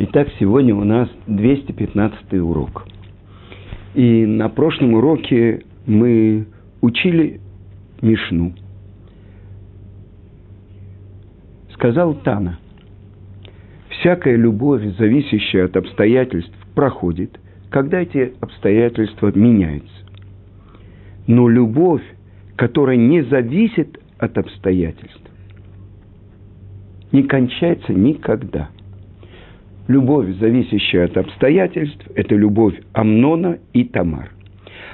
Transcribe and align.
Итак, 0.00 0.28
сегодня 0.38 0.76
у 0.76 0.84
нас 0.84 1.08
215 1.26 2.34
урок. 2.34 2.86
И 3.96 4.26
на 4.26 4.48
прошлом 4.48 4.94
уроке 4.94 5.64
мы 5.86 6.46
учили 6.80 7.40
Мишну. 8.00 8.52
Сказал 11.74 12.14
Тана, 12.14 12.60
всякая 13.88 14.36
любовь, 14.36 14.84
зависящая 14.98 15.64
от 15.64 15.76
обстоятельств, 15.76 16.54
проходит, 16.76 17.40
когда 17.68 17.98
эти 18.00 18.34
обстоятельства 18.40 19.32
меняются. 19.34 19.90
Но 21.26 21.48
любовь, 21.48 22.04
которая 22.54 22.96
не 22.96 23.22
зависит 23.22 23.98
от 24.16 24.38
обстоятельств, 24.38 25.28
не 27.10 27.24
кончается 27.24 27.92
никогда– 27.92 28.68
Любовь, 29.88 30.36
зависящая 30.38 31.06
от 31.06 31.16
обстоятельств, 31.16 32.06
это 32.14 32.34
любовь 32.34 32.78
Амнона 32.92 33.58
и 33.72 33.84
Тамар. 33.84 34.30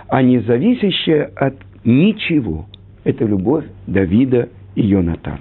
А 0.07 0.23
не 0.23 0.39
зависящая 0.39 1.33
от 1.34 1.57
ничего, 1.84 2.67
это 3.03 3.25
любовь 3.25 3.65
Давида 3.89 4.51
и 4.77 4.87
Йонатана. 4.87 5.41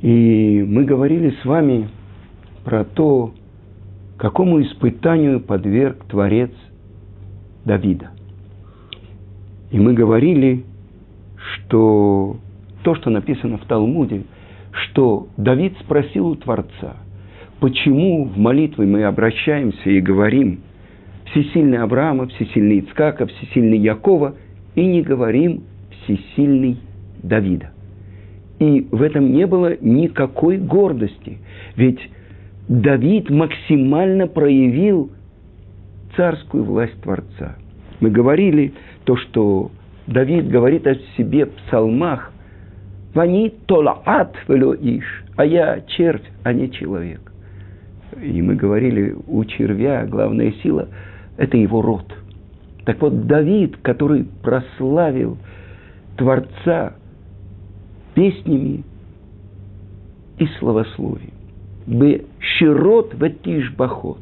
И 0.00 0.64
мы 0.64 0.84
говорили 0.84 1.34
с 1.42 1.44
вами 1.44 1.88
про 2.64 2.84
то, 2.84 3.34
какому 4.18 4.62
испытанию 4.62 5.40
подверг 5.40 6.04
Творец 6.04 6.52
Давида. 7.64 8.10
И 9.72 9.80
мы 9.80 9.94
говорили, 9.94 10.64
что 11.36 12.36
то, 12.84 12.94
что 12.94 13.10
написано 13.10 13.58
в 13.58 13.64
Талмуде, 13.64 14.22
что 14.70 15.26
Давид 15.36 15.76
спросил 15.80 16.28
у 16.28 16.36
Творца– 16.36 16.98
Почему 17.60 18.24
в 18.24 18.36
молитве 18.36 18.86
мы 18.86 19.04
обращаемся 19.04 19.90
и 19.90 20.00
говорим 20.00 20.60
«Всесильный 21.26 21.78
Авраама, 21.78 22.26
всесильный 22.28 22.80
Ицкака, 22.80 23.26
всесильный 23.26 23.78
Якова» 23.78 24.34
и 24.74 24.84
не 24.84 25.02
говорим 25.02 25.62
«Всесильный 26.02 26.78
Давида». 27.22 27.70
И 28.58 28.86
в 28.90 29.02
этом 29.02 29.32
не 29.32 29.46
было 29.46 29.76
никакой 29.80 30.58
гордости. 30.58 31.38
Ведь 31.76 32.00
Давид 32.68 33.30
максимально 33.30 34.26
проявил 34.26 35.10
царскую 36.16 36.64
власть 36.64 37.00
Творца. 37.02 37.56
Мы 38.00 38.10
говорили 38.10 38.72
то, 39.04 39.16
что 39.16 39.70
Давид 40.06 40.48
говорит 40.48 40.86
о 40.86 40.94
себе 41.16 41.46
в 41.46 41.50
псалмах 41.52 42.32
«Вани 43.14 43.52
толаат 43.66 44.36
вело 44.48 44.74
иш», 44.74 45.24
а 45.36 45.44
я 45.44 45.80
червь, 45.86 46.24
а 46.42 46.52
не 46.52 46.70
человек. 46.70 47.33
И 48.24 48.40
мы 48.40 48.54
говорили, 48.54 49.14
у 49.26 49.44
червя 49.44 50.06
главная 50.06 50.52
сила– 50.62 50.88
это 51.36 51.58
его 51.58 51.82
род. 51.82 52.10
Так 52.86 53.00
вот, 53.00 53.26
Давид, 53.26 53.76
который 53.78 54.24
прославил 54.42 55.36
Творца 56.16 56.94
песнями 58.14 58.84
и 60.38 60.46
словословием. 60.58 61.34
Бы 61.86 62.24
широт 62.38 63.14
ветиш 63.14 63.72
бахот. 63.72 64.20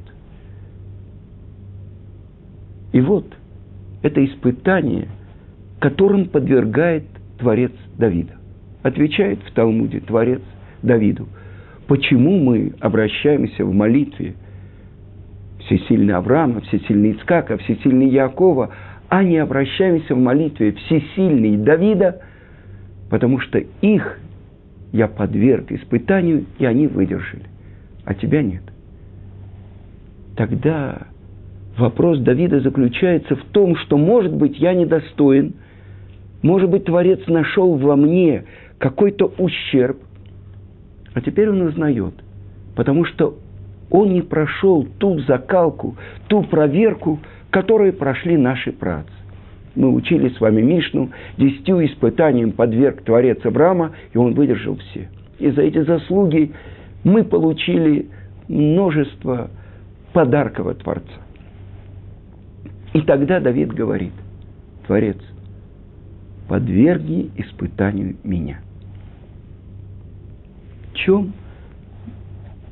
И 2.93 3.01
вот 3.01 3.27
это 4.03 4.25
испытание, 4.25 5.09
которым 5.79 6.29
подвергает 6.29 7.05
Творец 7.39 7.73
Давида. 7.99 8.35
Отвечает 8.83 9.39
в 9.45 9.53
Талмуде 9.53 10.01
Творец 10.01 10.43
Давиду– 10.83 11.29
Почему 11.93 12.39
мы 12.39 12.73
обращаемся 12.81 13.67
в 13.67 13.75
молитве? 13.75 14.33
Всесильный 15.59 16.15
Авраама, 16.15 16.63
всесильный 16.63 17.13
Ицкака, 17.13 17.59
всесильный 17.59 18.09
Якова, 18.09 18.71
а 19.11 19.23
не 19.23 19.37
обращаемся 19.37 20.15
в 20.15 20.19
молитве 20.19 20.73
всесильный 20.73 21.59
Давида, 21.59 22.23
потому 23.11 23.41
что 23.41 23.59
их 23.83 24.19
я 24.93 25.07
подверг 25.07 25.71
испытанию, 25.71 26.47
и 26.59 26.65
они 26.65 26.87
выдержали, 26.87 27.45
а 28.07 28.15
тебя 28.15 28.41
нет. 28.41 28.63
Тогда 30.35 31.09
вопрос 31.77 32.21
Давида 32.21 32.61
заключается 32.61 33.37
в 33.37 33.45
том, 33.53 33.77
что, 33.77 33.99
может 33.99 34.35
быть, 34.35 34.59
я 34.59 34.73
недостоин, 34.73 35.57
может 36.41 36.71
быть, 36.71 36.87
Творец 36.87 37.21
нашел 37.27 37.75
во 37.77 37.97
мне 37.97 38.45
какой-то 38.79 39.31
ущерб– 39.37 39.99
а 41.15 41.21
теперь 41.21 41.51
он 41.51 41.63
узнает, 41.63 42.15
потому 42.75 43.05
что 43.05 43.37
он 43.91 44.13
не 44.13 44.23
прошел 44.23 44.87
ту 44.99 45.19
закалку, 45.21 45.97
ту 46.29 46.43
проверку, 46.43 47.21
которую 47.51 47.93
прошли 47.93 48.37
наши 48.37 48.73
працы. 48.73 49.11
Мы 49.75 49.93
учили 49.93 50.29
с 50.31 50.41
вами 50.41 50.63
Мишну, 50.63 51.11
десятью 51.39 51.85
испытаниям 51.85 52.53
подверг 52.53 53.03
Творец 53.03 53.45
Авраама, 53.45 53.93
и 54.13 54.19
он 54.19 54.35
выдержал 54.35 54.77
все. 54.77 55.09
И 55.39 55.51
за 55.51 55.63
эти 55.63 55.83
заслуги 55.83 56.53
мы 57.05 57.25
получили 57.25 58.09
множество 58.49 59.51
подарков 60.13 60.67
от 60.67 60.79
Творца. 60.79 61.11
И 62.93 63.01
тогда 63.03 63.41
Давид 63.41 63.73
говорит, 63.73 64.13
Творец, 64.87 65.17
подверги 66.49 67.31
испытанию 67.37 68.17
меня– 68.25 68.61
чем 70.95 71.33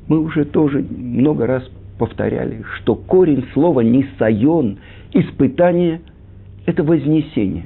мы 0.07 0.19
уже 0.19 0.45
тоже 0.45 0.81
много 0.81 1.47
раз 1.47 1.63
повторяли, 1.97 2.63
что 2.77 2.95
корень 2.95 3.45
слова 3.53 3.81
«нисайон»– 3.81 4.79
испытание– 5.13 6.01
это 6.65 6.83
вознесение. 6.83 7.65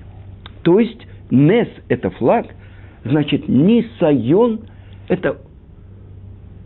То 0.62 0.80
есть 0.80 1.08
«нес»– 1.30 1.68
это 1.90 2.10
флаг, 2.12 2.48
значит 3.04 3.48
«нисайон»– 3.48 4.62
это 5.08 5.38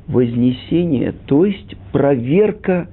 вознесение, 0.08 1.14
то 1.28 1.46
есть 1.46 1.78
проверка 1.92 2.90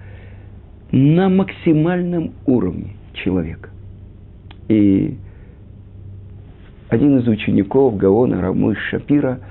на 0.93 1.29
максимальном 1.29 2.33
уровне 2.45 2.91
человека. 3.15 3.71
И 4.69 5.17
один 6.89 7.19
из 7.19 7.27
учеников 7.27 7.97
Гаона 7.97 8.43
Рамыш 8.43 8.79
Шапира– 8.91 9.41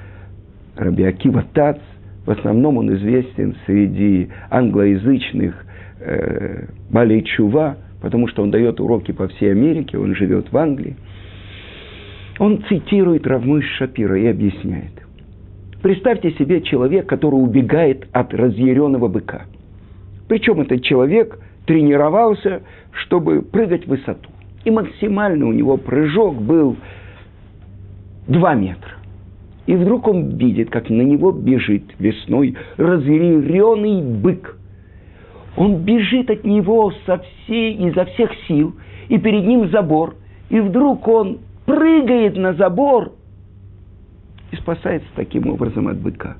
Раби 0.75 1.03
Акива 1.03 1.43
Тац, 1.53 1.79
в 2.25 2.31
основном 2.31 2.77
он 2.77 2.93
известен 2.95 3.55
среди 3.65 4.29
англоязычных 4.49 5.65
э, 5.99 6.65
Балей 6.89 7.23
Чува, 7.23 7.77
потому 8.01 8.27
что 8.27 8.43
он 8.43 8.51
дает 8.51 8.79
уроки 8.79 9.11
по 9.11 9.27
всей 9.27 9.51
Америке, 9.51 9.97
он 9.97 10.15
живет 10.15 10.51
в 10.51 10.57
Англии. 10.57 10.95
Он 12.39 12.63
цитирует 12.67 13.25
Равмыш 13.25 13.65
Шапира 13.77 14.19
и 14.19 14.27
объясняет. 14.27 14.91
Представьте 15.81 16.31
себе 16.31 16.61
человек, 16.61 17.07
который 17.07 17.35
убегает 17.35 18.07
от 18.11 18.33
разъяренного 18.33 19.07
быка. 19.07 19.43
Причем 20.27 20.61
этот 20.61 20.83
человек 20.83 21.39
тренировался, 21.65 22.63
чтобы 22.91 23.41
прыгать 23.41 23.85
в 23.85 23.89
высоту. 23.89 24.29
И 24.63 24.71
максимально 24.71 25.45
у 25.47 25.53
него 25.53 25.77
прыжок 25.77 26.41
был 26.41 26.75
2 28.27 28.55
метра. 28.55 28.91
И 29.65 29.75
вдруг 29.75 30.07
он 30.07 30.37
видит, 30.37 30.69
как 30.69 30.89
на 30.89 31.01
него 31.01 31.31
бежит 31.31 31.83
весной 31.97 32.55
разъяренный 32.77 34.01
бык. 34.01 34.57
Он 35.57 35.77
бежит 35.77 36.29
от 36.29 36.43
него 36.43 36.93
со 37.05 37.17
всей, 37.17 37.75
изо 37.87 38.05
всех 38.05 38.31
сил, 38.47 38.75
и 39.07 39.17
перед 39.17 39.45
ним 39.45 39.69
забор. 39.69 40.15
И 40.49 40.59
вдруг 40.59 41.07
он 41.07 41.39
прыгает 41.65 42.37
на 42.37 42.53
забор 42.53 43.13
и 44.51 44.55
спасается 44.57 45.07
таким 45.15 45.49
образом 45.49 45.87
от 45.87 45.97
быка. 45.97 46.37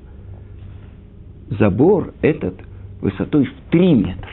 Забор 1.50 2.12
этот 2.22 2.54
высотой 3.00 3.46
в 3.46 3.70
3 3.70 3.94
метра. 3.94 4.30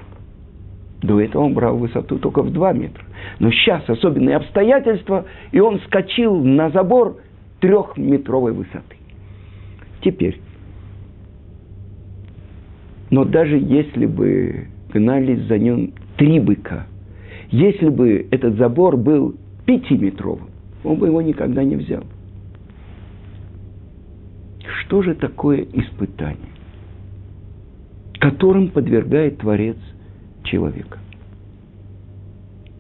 До 1.02 1.20
этого 1.20 1.44
он 1.44 1.54
брал 1.54 1.78
высоту 1.78 2.20
только 2.20 2.44
в 2.44 2.52
2 2.52 2.74
метра. 2.74 3.04
Но 3.40 3.50
сейчас 3.52 3.90
особенные 3.90 4.36
обстоятельства, 4.36 5.26
и 5.52 5.60
он 5.60 5.80
скочил 5.80 6.44
на 6.44 6.70
забор– 6.70 7.18
трехметровой 7.64 8.52
высоты. 8.52 8.98
Теперь, 10.02 10.42
но 13.10 13.24
даже 13.24 13.58
если 13.58 14.06
бы 14.06 14.68
гнались 14.92 15.48
за 15.48 15.58
ним 15.58 15.94
три 16.18 16.42
быка, 16.42 16.88
если 17.52 17.88
бы 17.88 18.28
этот 18.32 18.56
забор 18.58 18.98
был 18.98 19.38
пятиметровым, 19.66 20.50
он 20.84 20.98
бы 20.98 21.08
его 21.08 21.22
никогда 21.22 21.64
не 21.64 21.78
взял. 21.78 22.04
Что 24.82 25.02
же 25.02 25.16
такое 25.16 25.66
испытание, 25.72 26.52
которым 28.20 28.72
подвергает 28.72 29.38
Творец 29.38 29.78
человека? 30.44 31.00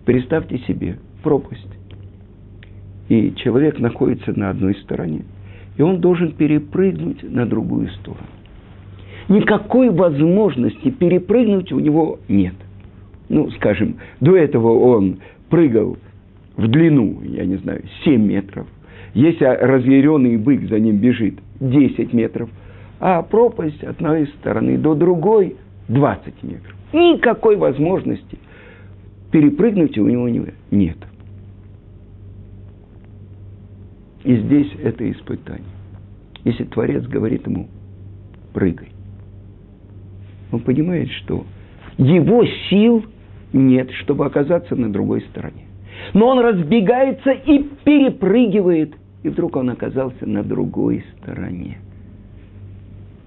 Представьте 0.03 0.57
себе 0.67 0.99
пропасть 1.23 1.69
и 3.09 3.33
человек 3.35 3.79
находится 3.79 4.37
на 4.37 4.49
одной 4.49 4.75
стороне, 4.75 5.23
и 5.77 5.81
он 5.81 5.99
должен 5.99 6.31
перепрыгнуть 6.33 7.23
на 7.23 7.45
другую 7.45 7.89
сторону. 7.89 8.27
Никакой 9.29 9.89
возможности 9.89 10.89
перепрыгнуть 10.89 11.71
у 11.71 11.79
него 11.79 12.19
нет. 12.27 12.55
Ну, 13.29 13.49
скажем, 13.51 13.95
до 14.19 14.35
этого 14.35 14.77
он 14.79 15.19
прыгал 15.49 15.97
в 16.57 16.67
длину, 16.67 17.21
я 17.23 17.45
не 17.45 17.55
знаю, 17.55 17.83
7 18.03 18.21
метров. 18.21 18.67
Если 19.13 19.45
разъяренный 19.45 20.37
бык 20.37 20.67
за 20.69 20.79
ним 20.79 20.97
бежит 20.97 21.35
10 21.59 22.13
метров, 22.13 22.49
а 22.99 23.21
пропасть 23.21 23.83
от 23.83 23.97
одной 23.97 24.27
стороны 24.39 24.77
до 24.77 24.95
другой 24.95 25.55
20 25.87 26.43
метров. 26.43 26.75
Никакой 26.93 27.55
возможности 27.55 28.37
перепрыгнуть 29.31 29.97
у 29.97 30.07
него 30.07 30.29
нет. 30.71 30.97
И 34.23 34.37
здесь 34.37 34.71
это 34.81 35.09
испытание. 35.11 35.63
Если 36.43 36.63
Творец 36.65 37.05
говорит 37.05 37.45
ему, 37.45 37.67
прыгай, 38.53 38.89
он 40.51 40.61
понимает, 40.61 41.09
что 41.23 41.45
его 41.97 42.45
сил 42.69 43.05
нет, 43.51 43.89
чтобы 44.01 44.25
оказаться 44.25 44.75
на 44.75 44.91
другой 44.91 45.21
стороне. 45.29 45.65
Но 46.13 46.27
он 46.27 46.39
разбегается 46.39 47.31
и 47.31 47.63
перепрыгивает, 47.83 48.95
и 49.23 49.29
вдруг 49.29 49.55
он 49.55 49.69
оказался 49.69 50.25
на 50.25 50.43
другой 50.43 51.03
стороне. 51.17 51.77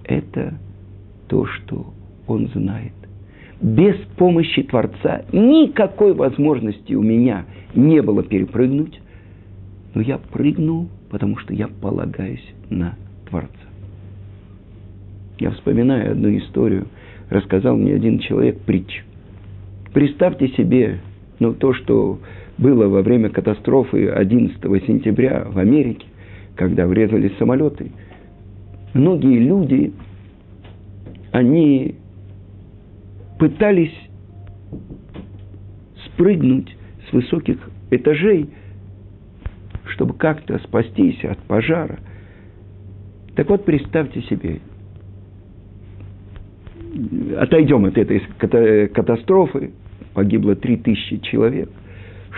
Это 0.03 0.53
то, 1.27 1.45
что 1.45 1.93
он 2.27 2.47
знает. 2.49 2.93
Без 3.59 3.95
помощи 4.17 4.63
Творца 4.63 5.23
никакой 5.31 6.13
возможности 6.13 6.93
у 6.93 7.01
меня 7.01 7.45
не 7.73 8.01
было 8.01 8.23
перепрыгнуть, 8.23 9.01
но 9.97 10.03
я 10.03 10.19
прыгнул, 10.19 10.89
потому 11.09 11.37
что 11.37 11.55
я 11.55 11.67
полагаюсь 11.67 12.53
на 12.69 12.93
Творца. 13.27 13.49
Я 15.39 15.49
вспоминаю 15.49 16.11
одну 16.11 16.37
историю, 16.37 16.85
рассказал 17.31 17.75
мне 17.75 17.95
один 17.95 18.19
человек 18.19 18.59
притчу. 18.59 19.03
Представьте 19.93 20.49
себе, 20.49 20.99
ну, 21.39 21.55
то, 21.55 21.73
что 21.73 22.19
было 22.59 22.87
во 22.87 23.01
время 23.01 23.29
катастрофы 23.29 24.07
11 24.09 24.61
сентября 24.85 25.47
в 25.49 25.57
Америке, 25.57 26.05
когда 26.53 26.85
врезались 26.85 27.35
самолеты. 27.39 27.91
Многие 28.93 29.39
люди, 29.39 29.93
они 31.31 31.95
пытались 33.39 33.95
спрыгнуть 36.05 36.77
с 37.09 37.13
высоких 37.13 37.57
этажей, 37.89 38.47
чтобы 39.97 40.13
как-то 40.13 40.59
спастись 40.59 41.25
от 41.25 41.39
пожара. 41.39 41.97
Так 43.35 43.49
вот, 43.49 43.65
представьте 43.65 44.21
себе, 44.21 44.59
отойдем 47.37 47.85
от 47.85 47.97
этой 47.97 48.19
катастрофы, 48.89 49.71
погибло 50.13 50.55
3000 50.55 51.17
человек, 51.23 51.69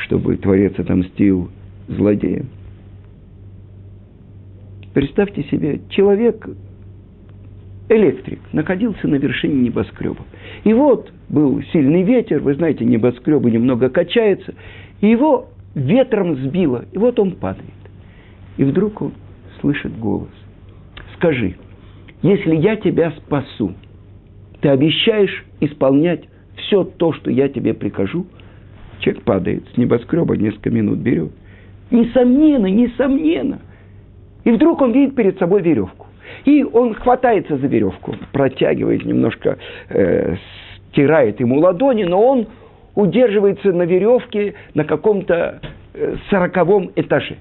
чтобы 0.05 0.37
Творец 0.37 0.79
отомстил 0.79 1.51
злодеям. 1.89 2.47
Представьте 4.93 5.43
себе, 5.43 5.81
человек, 5.89 6.47
электрик, 7.89 8.39
находился 8.53 9.05
на 9.07 9.15
вершине 9.15 9.63
небоскреба. 9.63 10.25
И 10.63 10.73
вот 10.73 11.11
был 11.27 11.61
сильный 11.73 12.03
ветер, 12.03 12.39
вы 12.39 12.55
знаете, 12.55 12.85
небоскребы 12.85 13.51
немного 13.51 13.89
качаются, 13.89 14.53
и 15.01 15.07
его 15.07 15.49
ветром 15.75 16.35
сбило, 16.35 16.85
и 16.91 16.97
вот 16.97 17.19
он 17.19 17.31
падает. 17.31 17.65
И 18.57 18.63
вдруг 18.63 19.01
он 19.01 19.13
слышит 19.61 19.97
голос. 19.97 20.29
Скажи, 21.15 21.55
если 22.21 22.55
я 22.55 22.75
тебя 22.75 23.11
спасу, 23.11 23.73
ты 24.61 24.69
обещаешь 24.69 25.45
исполнять 25.59 26.23
все 26.55 26.83
то, 26.83 27.13
что 27.13 27.31
я 27.31 27.47
тебе 27.47 27.73
прикажу? 27.73 28.25
Человек 28.99 29.23
падает 29.23 29.63
с 29.73 29.77
небоскреба, 29.77 30.35
несколько 30.35 30.69
минут 30.69 30.99
берет. 30.99 31.31
Несомненно, 31.91 32.67
несомненно. 32.67 33.59
И 34.43 34.51
вдруг 34.51 34.81
он 34.81 34.91
видит 34.91 35.15
перед 35.15 35.37
собой 35.39 35.61
веревку. 35.61 36.07
И 36.45 36.63
он 36.63 36.93
хватается 36.93 37.57
за 37.57 37.67
веревку, 37.67 38.15
протягивает 38.31 39.05
немножко, 39.05 39.57
э, 39.89 40.35
стирает 40.91 41.39
ему 41.39 41.59
ладони, 41.59 42.03
но 42.03 42.21
он 42.21 42.47
удерживается 42.95 43.71
на 43.71 43.83
веревке 43.83 44.55
на 44.73 44.83
каком-то 44.83 45.61
э, 45.93 46.15
сороковом 46.29 46.91
этаже. 46.95 47.37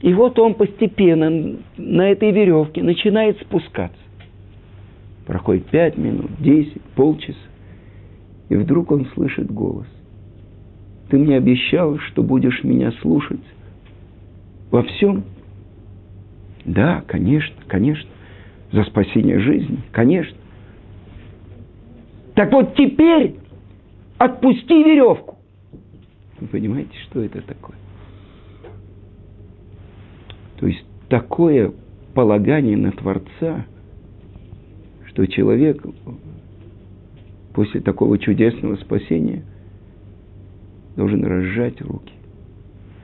И 0.00 0.14
вот 0.14 0.38
он 0.38 0.54
постепенно 0.54 1.56
на 1.76 2.10
этой 2.10 2.30
веревке 2.30 2.82
начинает 2.82 3.40
спускаться. 3.40 3.98
Проходит 5.26 5.66
пять 5.66 5.98
минут, 5.98 6.30
десять, 6.38 6.82
полчаса. 6.94 7.38
И 8.48 8.54
вдруг 8.54 8.90
он 8.92 9.06
слышит 9.14 9.50
голос. 9.50 9.86
Ты 11.10 11.18
мне 11.18 11.36
обещал, 11.36 11.98
что 11.98 12.22
будешь 12.22 12.62
меня 12.64 12.92
слушать 13.02 13.40
во 14.70 14.82
всем. 14.82 15.24
Да, 16.64 17.02
конечно, 17.06 17.56
конечно. 17.66 18.08
За 18.70 18.84
спасение 18.84 19.40
жизни, 19.40 19.78
конечно. 19.92 20.36
Так 22.34 22.52
вот 22.52 22.74
теперь 22.76 23.36
отпусти 24.18 24.82
веревку. 24.82 25.38
Вы 26.40 26.46
понимаете, 26.48 26.96
что 27.04 27.22
это 27.22 27.42
такое? 27.42 27.76
То 30.58 30.66
есть 30.66 30.84
такое 31.08 31.72
полагание 32.14 32.76
на 32.76 32.92
Творца– 32.92 33.64
что 35.18 35.26
человек 35.26 35.84
после 37.52 37.80
такого 37.80 38.18
чудесного 38.18 38.76
спасения 38.76 39.42
должен 40.94 41.24
разжать 41.24 41.80
руки. 41.80 42.12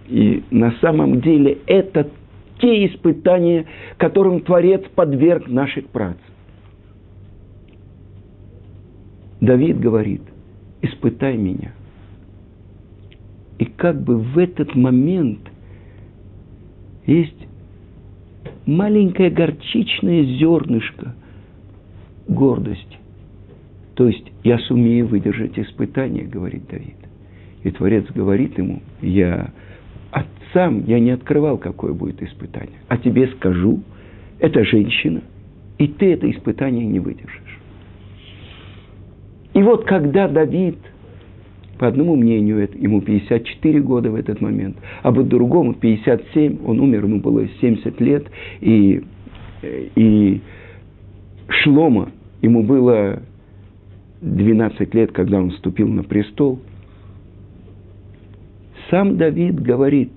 И 0.06 0.44
на 0.52 0.70
самом 0.80 1.20
деле 1.20 1.58
это 1.66 2.08
те 2.60 2.86
испытания, 2.86 3.66
которым 3.96 4.42
Творец 4.42 4.82
подверг 4.94 5.48
наших 5.48 5.88
працев. 5.88 6.20
Давид 9.40 9.80
говорит, 9.80 10.22
испытай 10.84 11.36
меня. 11.36 11.72
И 13.58 13.64
как 13.64 14.02
бы 14.02 14.18
в 14.18 14.38
этот 14.38 14.74
момент 14.74 15.40
есть 17.06 17.46
маленькое 18.66 19.30
горчичное 19.30 20.24
зернышко– 20.24 21.14
гордость. 22.28 22.98
То 23.94 24.08
есть 24.08 24.32
я 24.42 24.58
сумею 24.58 25.06
выдержать 25.06 25.58
испытание, 25.58 26.24
говорит 26.24 26.66
Давид. 26.68 26.96
И 27.62 27.70
Творец 27.70 28.06
говорит 28.12 28.58
ему, 28.58 28.82
я 29.00 29.52
отцам 30.10 30.84
я 30.86 30.98
не 30.98 31.10
открывал, 31.10 31.58
какое 31.58 31.92
будет 31.92 32.22
испытание. 32.22 32.78
А 32.88 32.98
тебе 32.98 33.28
скажу, 33.28 33.82
это 34.38 34.64
женщина, 34.64 35.22
и 35.78 35.86
ты 35.86 36.12
это 36.12 36.30
испытание 36.30 36.84
не 36.84 37.00
выдержишь. 37.00 37.40
И 39.54 39.62
вот 39.62 39.84
когда 39.84 40.28
Давид, 40.28 40.78
по 41.78 41.86
одному 41.86 42.16
мнению, 42.16 42.68
ему 42.74 43.00
54 43.00 43.80
года 43.80 44.10
в 44.10 44.16
этот 44.16 44.40
момент, 44.40 44.76
а 45.02 45.12
по 45.12 45.22
другому 45.22 45.74
57, 45.74 46.58
он 46.66 46.80
умер, 46.80 47.04
ему 47.04 47.20
было 47.20 47.46
70 47.60 48.00
лет, 48.00 48.26
и, 48.60 49.02
и 49.94 50.40
Шлома, 51.48 52.10
ему 52.42 52.64
было 52.64 53.22
12 54.20 54.94
лет, 54.94 55.12
когда 55.12 55.38
он 55.38 55.50
вступил 55.50 55.88
на 55.88 56.02
престол. 56.02 56.60
Сам 58.90 59.16
Давид 59.16 59.60
говорит, 59.60 60.10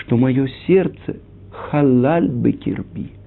что 0.00 0.16
мое 0.16 0.48
сердце 0.66 1.16
халаль 1.50 2.28
бекирби. 2.28 3.17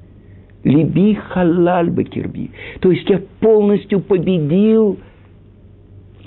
Либи 0.63 1.15
халаль 1.15 1.89
бекирби. 1.89 2.51
То 2.79 2.91
есть 2.91 3.09
я 3.09 3.21
полностью 3.39 3.99
победил 3.99 4.99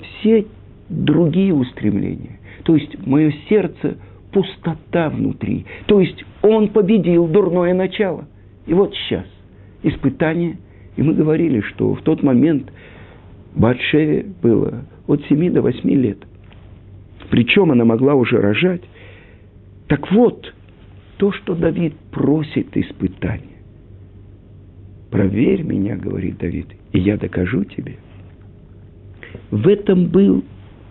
все 0.01 0.45
другие 0.89 1.53
устремления. 1.53 2.39
То 2.63 2.75
есть 2.75 3.05
мое 3.05 3.33
сердце 3.47 3.97
пустота 4.31 5.09
внутри. 5.09 5.65
То 5.85 6.01
есть 6.01 6.25
он 6.41 6.69
победил 6.69 7.27
дурное 7.27 7.73
начало. 7.73 8.27
И 8.65 8.73
вот 8.73 8.93
сейчас 8.93 9.25
испытание. 9.83 10.57
И 10.97 11.03
мы 11.03 11.13
говорили, 11.13 11.61
что 11.61 11.93
в 11.93 12.01
тот 12.01 12.23
момент 12.23 12.71
Батшеве 13.55 14.25
было 14.41 14.85
от 15.07 15.23
7 15.27 15.53
до 15.53 15.61
8 15.61 15.89
лет. 15.91 16.17
Причем 17.29 17.71
она 17.71 17.85
могла 17.85 18.13
уже 18.15 18.37
рожать. 18.37 18.81
Так 19.87 20.11
вот, 20.11 20.53
то, 21.17 21.31
что 21.31 21.55
Давид 21.55 21.95
просит 22.11 22.75
испытания. 22.75 23.54
Проверь 25.15 25.63
меня, 25.63 25.95
говорит 25.95 26.37
Давид, 26.39 26.67
и 26.91 26.99
я 26.99 27.17
докажу 27.17 27.63
тебе. 27.63 27.95
В 29.49 29.67
этом 29.67 30.07
был 30.07 30.43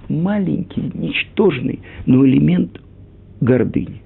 маленький, 0.08 0.90
ничтожный, 0.94 1.80
но 2.06 2.26
элемент 2.26 2.80
гордыни. 3.40 4.02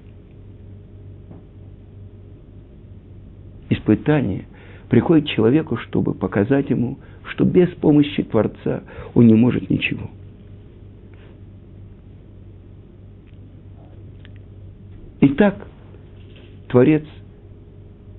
Испытание– 3.69 4.45
приходит 4.89 5.27
человеку, 5.29 5.77
чтобы 5.77 6.13
показать 6.13 6.69
ему, 6.69 6.99
что 7.29 7.45
без 7.45 7.69
помощи 7.75 8.23
Творца 8.23 8.83
он 9.13 9.27
не 9.27 9.35
может 9.35 9.69
ничего. 9.69 10.09
Итак, 15.21 15.67
Творец 16.67 17.05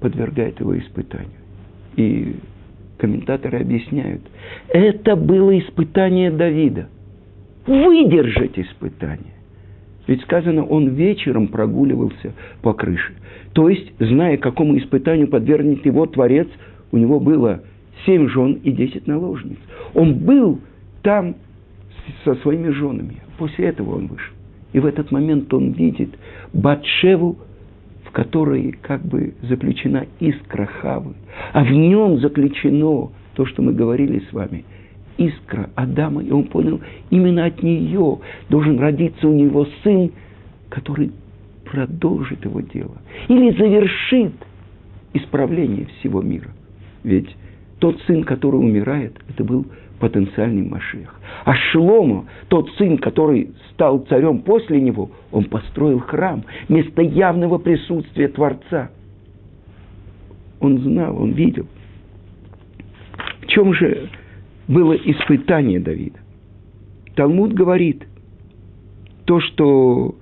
подвергает 0.00 0.61
его 0.61 0.78
испытанию. 0.78 1.39
И 1.97 2.37
комментаторы 2.99 3.61
объясняют, 3.61 4.23
это 4.68 5.16
было 5.16 5.59
испытание 5.59 6.30
Давида. 6.30 6.88
Выдержать 7.66 8.59
испытание. 8.59 9.35
Ведь 10.06 10.23
сказано, 10.23 10.64
он 10.64 10.88
вечером 10.88 11.49
прогуливался 11.49 12.32
по 12.62 12.73
крыше. 12.73 13.12
То 13.52 13.68
есть, 13.68 13.92
зная, 13.99 14.37
какому 14.37 14.76
испытанию 14.78 15.28
подвергнет 15.28 15.85
его 15.85 16.06
Творец, 16.06 16.49
у 16.92 16.97
него 16.97 17.20
было 17.20 17.62
семь 18.06 18.28
жен 18.28 18.54
и 18.54 18.73
десять 18.73 19.06
наложниц. 19.06 19.59
Он 19.94 20.14
был 20.14 20.61
там 21.02 21.37
со 22.25 22.35
своими 22.37 22.70
женами. 22.70 23.16
После 23.38 23.66
этого 23.66 23.97
он 23.97 24.09
вышел. 24.09 24.35
И 24.73 24.78
в 24.78 24.87
этот 24.87 25.11
момент 25.11 25.52
он 25.52 25.73
видит 25.73 26.11
Батшеву, 26.52 27.38
в 28.10 28.12
которой 28.12 28.72
как 28.82 29.02
бы 29.02 29.34
заключена 29.42 30.06
искра 30.18 30.66
Хавы. 30.66 31.14
А 31.52 31.62
в 31.62 31.70
нем 31.70 32.18
заключено 32.18 33.10
то, 33.34 33.46
что 33.46 33.62
мы 33.62 33.72
говорили 33.72 34.22
с 34.28 34.32
вами– 34.32 34.64
искра 35.20 35.68
Адама, 35.74 36.22
и 36.22 36.30
он 36.30 36.44
понял, 36.44 36.80
именно 37.10 37.44
от 37.44 37.62
нее 37.62 38.18
должен 38.48 38.78
родиться 38.78 39.28
у 39.28 39.34
него 39.34 39.66
сын, 39.84 40.10
который 40.70 41.12
продолжит 41.64 42.44
его 42.44 42.60
дело 42.60 42.96
или 43.28 43.50
завершит 43.56 44.32
исправление 45.12 45.86
всего 45.98 46.22
мира. 46.22 46.50
Ведь 47.04 47.28
тот 47.78 48.00
сын, 48.06 48.24
который 48.24 48.56
умирает, 48.56 49.14
это 49.28 49.44
был 49.44 49.66
потенциальный 50.00 50.66
Машех. 50.66 51.14
А 51.45 51.54
Шломо, 51.54 52.26
тот 52.49 52.71
сын, 52.73 52.99
который 52.99 53.52
стал 53.73 54.00
царем 54.09 54.40
после 54.40 54.80
него, 54.80 55.11
он 55.30 55.45
построил 55.45 56.00
храм, 56.00 56.45
место 56.69 57.02
явного 57.02 57.59
присутствия 57.59 58.28
Творца. 58.28 58.90
Он 60.59 60.78
знал, 60.78 61.23
он 61.23 61.33
видел. 61.33 61.66
В 63.42 63.47
чем 63.47 63.73
же 63.75 64.09
было 64.66 64.95
испытание 64.95 65.80
Давида. 65.80 66.19
Талмуд 67.14 67.52
говорит, 67.52 68.07
то, 69.26 69.40
что 69.40 70.16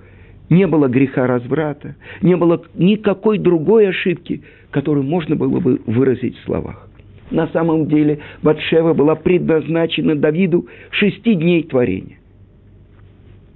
не 0.49 0.67
было 0.67 0.87
греха 0.87 1.27
разврата, 1.27 1.95
не 2.21 2.35
было 2.35 2.61
никакой 2.73 3.37
другой 3.37 3.89
ошибки, 3.89 4.43
которую 4.71 5.03
можно 5.03 5.35
было 5.35 5.59
бы 5.59 5.81
выразить 5.85 6.37
в 6.37 6.43
словах. 6.45 6.88
На 7.31 7.47
самом 7.47 7.87
деле 7.87 8.19
Батшева 8.41 8.93
была 8.93 9.15
предназначена 9.15 10.15
Давиду 10.15 10.67
шести 10.91 11.35
дней 11.35 11.63
творения. 11.63 12.17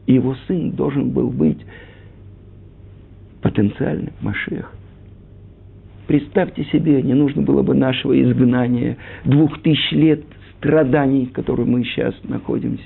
Его 0.05 0.35
сын 0.47 0.71
должен 0.71 1.09
был 1.09 1.29
быть 1.29 1.59
потенциальным 3.41 4.13
Машех. 4.21 4.73
Представьте 6.07 6.65
себе, 6.65 7.01
не 7.01 7.13
нужно 7.13 7.41
было 7.41 7.63
бы 7.63 7.73
нашего 7.73 8.21
изгнания 8.21 8.97
двух 9.25 9.61
тысяч 9.61 9.91
лет 9.91 10.23
страданий, 10.57 11.25
в 11.25 11.31
которых 11.31 11.67
мы 11.67 11.83
сейчас 11.83 12.13
находимся, 12.23 12.83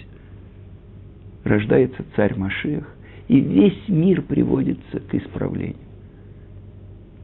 рождается 1.44 2.03
царь 2.15 2.36
Машех, 2.38 2.88
и 3.27 3.39
весь 3.39 3.88
мир 3.88 4.22
приводится 4.22 5.00
к 5.00 5.13
исправлению. 5.15 5.75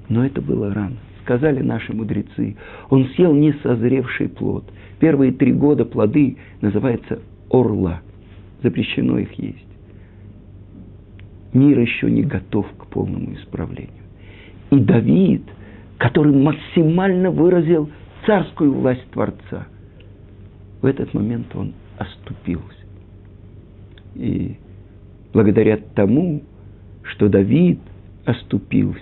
Но 0.09 0.25
это 0.25 0.41
было 0.41 0.73
рано. 0.73 0.97
Сказали 1.23 1.61
наши 1.61 1.93
мудрецы, 1.93 2.55
он 2.89 3.07
съел 3.15 3.33
несозревший 3.33 4.29
плод. 4.29 4.65
Первые 4.99 5.31
три 5.31 5.51
года 5.51 5.85
плоды 5.85 6.37
называются 6.61 7.19
орла. 7.49 8.01
Запрещено 8.61 9.17
их 9.19 9.33
есть. 9.33 9.67
Мир 11.53 11.79
еще 11.79 12.09
не 12.09 12.23
готов 12.23 12.65
к 12.77 12.87
полному 12.87 13.33
исправлению. 13.33 13.91
И 14.71 14.79
Давид, 14.79 15.43
который 15.97 16.33
максимально 16.33 17.31
выразил 17.31 17.89
царскую 18.25 18.73
власть 18.73 19.09
Творца– 19.11 19.67
в 20.83 20.85
этот 20.85 21.13
момент 21.13 21.47
он 21.55 21.73
оступился. 21.97 22.85
И 24.15 24.57
благодаря 25.33 25.77
тому, 25.95 26.43
что 27.03 27.29
Давид 27.29 27.79
оступился, 28.25 28.99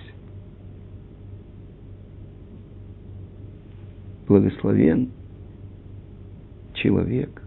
благословен 4.26 5.10
человек, 6.74 7.42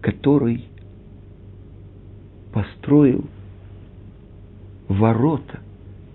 который 0.00 0.64
построил 2.52 3.24
ворота, 4.88 5.60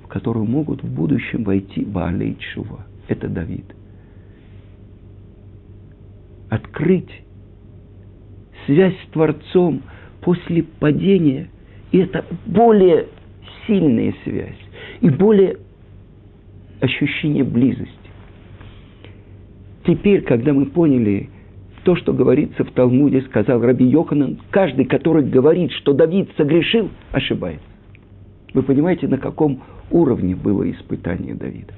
в 0.03 0.07
которые 0.07 0.43
могут 0.43 0.83
в 0.83 0.93
будущем 0.93 1.43
войти 1.43 1.83
Баалей 1.83 2.37
Чува. 2.39 2.85
Это 3.07 3.27
Давид 3.27 3.65
открыть 6.49 7.09
связь 8.65 8.95
с 9.05 9.11
Творцом 9.11 9.81
после 10.21 10.63
падения. 10.63 11.49
И 11.91 11.99
это 11.99 12.25
более 12.45 13.07
сильная 13.65 14.13
связь 14.23 14.59
и 15.01 15.09
более 15.09 15.57
ощущение 16.81 17.43
близости. 17.43 17.93
Теперь, 19.87 20.21
когда 20.21 20.51
мы 20.51 20.65
поняли 20.65 21.29
то, 21.83 21.95
что 21.95 22.11
говорится 22.11 22.65
в 22.65 22.71
Талмуде, 22.71 23.21
сказал 23.21 23.61
Раби 23.61 23.85
Йоханан, 23.85 24.37
каждый, 24.51 24.83
который 24.83 25.23
говорит, 25.23 25.71
что 25.71 25.93
Давид 25.93 26.29
согрешил, 26.35 26.89
ошибается. 27.13 27.65
Вы 28.53 28.63
понимаете, 28.63 29.07
на 29.07 29.17
каком 29.17 29.63
уровне 29.89 30.35
было 30.35 30.69
испытание 30.69 31.35
Давида? 31.35 31.73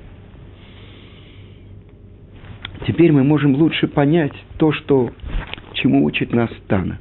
Теперь 2.87 3.11
мы 3.11 3.23
можем 3.23 3.55
лучше 3.55 3.87
понять 3.87 4.33
то, 4.57 4.71
что, 4.71 5.11
чему 5.73 6.03
учит 6.03 6.33
нас 6.33 6.49
Тана. 6.67 6.97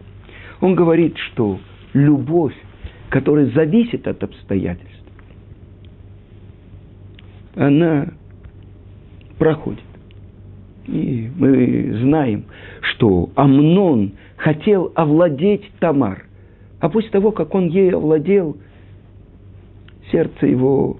Он 0.60 0.74
говорит, 0.74 1.16
что 1.16 1.58
любовь, 1.94 2.54
которая 3.08 3.46
зависит 3.46 4.06
от 4.06 4.22
обстоятельств, 4.22 5.04
она 7.54 8.08
проходит. 9.38 9.87
И 10.88 11.30
мы 11.36 11.98
знаем, 12.00 12.44
что 12.80 13.30
Амнон 13.34 14.12
хотел 14.36 14.92
овладеть 14.94 15.70
Тамар. 15.80 16.24
А 16.80 16.88
после 16.88 17.10
того, 17.10 17.30
как 17.30 17.54
он 17.54 17.68
ей 17.68 17.92
овладел, 17.92 18.56
сердце 20.10 20.46
его 20.46 20.98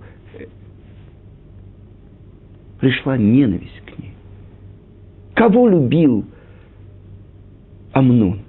пришла 2.81 3.17
ненависть 3.17 3.73
Кого 5.39 5.69
любил 5.69 6.25
Амнон? 7.93 8.41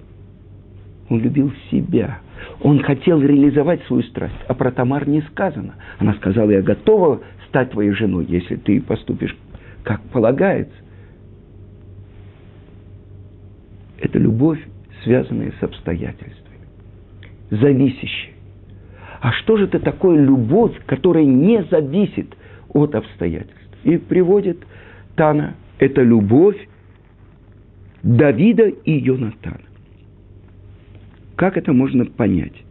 Он 1.08 1.20
любил 1.20 1.54
себя. 1.70 2.20
Он 2.64 2.82
хотел 2.82 3.22
реализовать 3.22 3.84
свою 3.84 4.02
страсть. 4.02 4.34
А 4.48 4.56
про 4.56 4.72
Тамар 4.72 5.08
не 5.08 5.22
сказано. 5.22 5.76
Она 6.00 6.16
сказала, 6.16 6.50
я 6.50 6.64
готова 6.64 7.22
стать 7.48 7.70
твоей 7.70 7.92
женой, 7.92 8.26
если 8.28 8.56
ты 8.56 8.82
поступишь 8.82 9.38
как 9.84 10.02
полагается. 10.12 10.74
Это 14.02 14.18
любовь, 14.18 14.60
связанная 15.04 15.54
с 15.60 15.64
обстоятельствами, 15.64 16.68
зависящая. 17.50 18.34
А 19.22 19.34
что 19.34 19.58
же 19.58 19.66
это 19.66 19.80
такое 19.80 20.18
любовь, 20.24 20.74
которая 20.86 21.26
не 21.26 21.64
зависит 21.66 22.36
от 22.70 22.96
обстоятельств? 22.96 23.56
И 23.84 23.98
приводит 23.98 24.60
Тана. 25.16 25.56
Это 25.78 26.02
любовь, 26.02 26.58
Давида 28.04 28.68
и 28.68 28.92
Йонатана. 28.92 29.62
Как 31.36 31.58
это 31.58 31.74
можно 31.74 32.06
понять? 32.06 32.64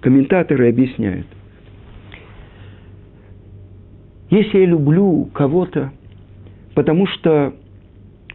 Комментаторы 0.00 0.68
объясняют. 0.68 1.26
Если 4.30 4.58
я 4.58 4.66
люблю 4.66 5.30
кого-то, 5.32 5.92
потому 6.74 7.06
что 7.06 7.54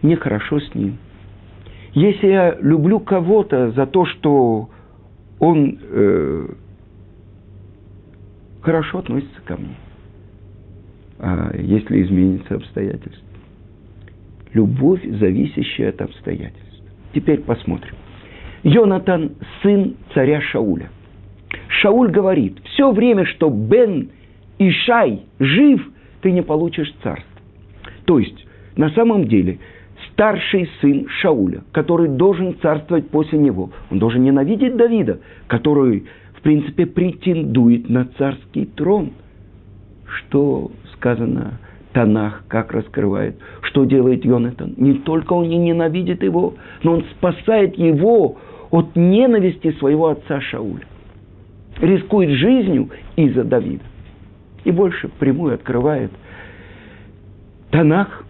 мне 0.02 0.16
хорошо 0.16 0.60
с 0.60 0.76
ним, 0.76 0.98
если 1.94 2.28
я 2.28 2.58
люблю 2.60 3.00
кого-то 3.00 3.72
за 3.72 3.86
то, 3.86 4.06
что 4.06 4.70
он 5.40 5.80
э, 5.82 6.48
хорошо 8.62 9.00
относится 9.00 9.42
ко 9.46 9.58
мне, 9.58 9.76
а 11.20 11.52
если 11.58 12.04
изменится 12.04 12.56
обстоятельства, 12.56 13.28
любовь, 14.54 15.04
зависящая 15.04 15.90
от 15.90 16.02
обстоятельств. 16.02 16.84
Теперь 17.14 17.42
посмотрим. 17.42 17.96
Йонатан– 18.64 19.32
сын 19.64 19.96
царя 20.14 20.42
Шауля. 20.42 20.90
Шауль 21.82 22.12
говорит, 22.12 22.60
все 22.66 22.92
время, 22.92 23.26
что 23.26 23.50
Бен 23.50 24.10
Ишай 24.58 25.22
жив, 25.40 25.88
ты 26.22 26.32
не 26.32 26.42
получишь 26.42 26.94
царство. 27.02 27.42
То 28.06 28.20
есть, 28.20 28.46
на 28.76 28.90
самом 28.92 29.28
деле, 29.28 29.60
старший 30.20 30.70
сын 30.82 31.08
Шауля, 31.22 31.64
который 31.72 32.10
должен 32.10 32.58
царствовать 32.62 33.10
после 33.10 33.40
него, 33.40 33.70
он 33.90 34.00
должен 34.00 34.22
ненавидеть 34.22 34.76
Давида, 34.76 35.20
который, 35.48 36.08
в 36.34 36.42
принципе, 36.42 36.86
претендует 36.86 37.90
на 37.90 38.06
царский 38.18 38.66
трон. 38.66 39.12
Что 40.06 40.72
сказано 40.96 41.60
Танах, 41.94 42.44
как 42.50 42.74
раскрывает, 42.74 43.38
что 43.62 43.86
делает 43.86 44.26
Йонатан. 44.26 44.74
Не 44.76 44.96
только 44.96 45.32
он 45.32 45.48
не 45.48 45.58
ненавидит 45.58 46.22
его, 46.22 46.56
но 46.84 46.96
он 46.96 47.06
спасает 47.16 47.78
его 47.78 48.38
от 48.72 48.98
ненависти 48.98 49.72
своего 49.80 50.10
отца 50.10 50.42
Шауля. 50.42 50.84
Рискует 51.80 52.32
жизнью 52.32 52.90
из-за 53.16 53.46
Давида. 53.46 53.84
И 54.66 54.72
больше 54.72 55.08
прямую 55.18 55.54
открывает 55.54 56.12
Танах, 57.72 58.26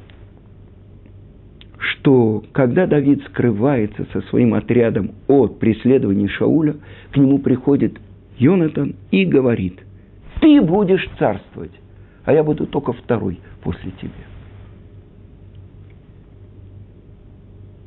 что 1.80 2.44
когда 2.52 2.86
Давид 2.86 3.24
скрывается 3.24 4.06
со 4.12 4.22
своим 4.24 4.54
отрядом 4.54 5.12
от 5.28 5.60
преследования 5.60 6.28
Шауля, 6.28 6.76
к 7.12 7.18
нему 7.18 7.40
приходит 7.40 7.98
Йонатан 8.38 8.96
и 9.12 9.26
говорит, 9.26 9.80
ты 10.42 10.62
будешь 10.62 11.08
царствовать, 11.18 11.72
а 12.26 12.34
я 12.34 12.44
буду 12.44 12.68
только 12.68 12.94
второй 12.94 13.40
после 13.64 13.92
тебя. 13.92 14.12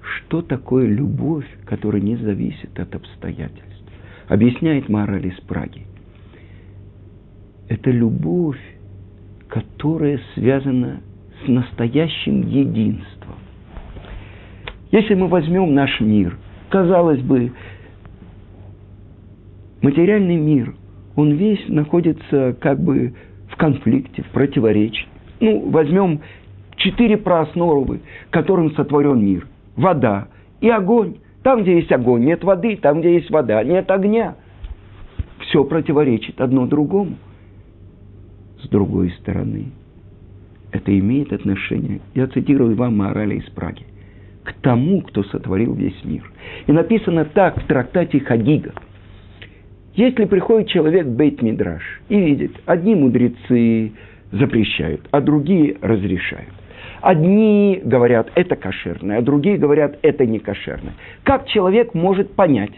Что 0.00 0.40
такое 0.40 0.86
любовь, 0.86 1.46
которая 1.66 2.00
не 2.00 2.16
зависит 2.16 2.78
от 2.78 2.94
обстоятельств? 2.94 3.68
Объясняет 4.28 4.88
мораль 4.88 5.26
из 5.26 5.38
Праги. 5.42 5.86
Это 7.68 7.90
любовь, 7.90 8.60
которая 9.48 10.20
связана 10.34 11.00
с 11.44 11.48
настоящим 11.48 12.46
единством. 12.46 13.21
Если 14.92 15.14
мы 15.14 15.26
возьмем 15.26 15.74
наш 15.74 16.00
мир, 16.00 16.36
казалось 16.68 17.20
бы, 17.20 17.52
материальный 19.80 20.36
мир, 20.36 20.74
он 21.16 21.32
весь 21.32 21.66
находится 21.68 22.54
как 22.60 22.78
бы 22.78 23.14
в 23.48 23.56
конфликте, 23.56 24.22
в 24.22 24.28
противоречии. 24.28 25.06
Ну, 25.40 25.70
возьмем 25.70 26.20
четыре 26.76 27.16
проосновы, 27.16 28.00
которым 28.30 28.74
сотворен 28.74 29.24
мир. 29.24 29.46
Вода 29.76 30.28
и 30.60 30.68
огонь. 30.68 31.16
Там, 31.42 31.62
где 31.62 31.76
есть 31.76 31.90
огонь, 31.90 32.24
нет 32.24 32.44
воды, 32.44 32.76
там, 32.76 33.00
где 33.00 33.14
есть 33.14 33.30
вода, 33.30 33.64
нет 33.64 33.90
огня. 33.90 34.36
Все 35.40 35.64
противоречит 35.64 36.40
одно 36.40 36.66
другому. 36.66 37.16
С 38.62 38.68
другой 38.68 39.10
стороны, 39.20 39.72
это 40.70 40.96
имеет 40.96 41.32
отношение, 41.32 42.00
я 42.14 42.28
цитирую 42.28 42.76
вам 42.76 42.98
морали 42.98 43.36
из 43.36 43.50
Праги, 43.50 43.84
к 44.44 44.52
тому, 44.54 45.02
кто 45.02 45.22
сотворил 45.24 45.74
весь 45.74 46.04
мир. 46.04 46.30
И 46.66 46.72
написано 46.72 47.24
так 47.24 47.62
в 47.62 47.66
трактате 47.66 48.20
Хагига. 48.20 48.72
Если 49.94 50.24
приходит 50.24 50.68
человек 50.68 51.06
в 51.06 51.16
Бейт-Мидраш 51.16 51.82
и 52.08 52.18
видит, 52.18 52.52
одни 52.64 52.94
мудрецы 52.94 53.92
запрещают, 54.30 55.02
а 55.10 55.20
другие 55.20 55.76
разрешают. 55.82 56.48
Одни 57.02 57.80
говорят, 57.84 58.30
это 58.34 58.56
кошерное, 58.56 59.18
а 59.18 59.22
другие 59.22 59.58
говорят, 59.58 59.98
это 60.02 60.24
не 60.24 60.38
кошерное. 60.38 60.94
Как 61.24 61.46
человек 61.46 61.94
может 61.94 62.34
понять? 62.34 62.72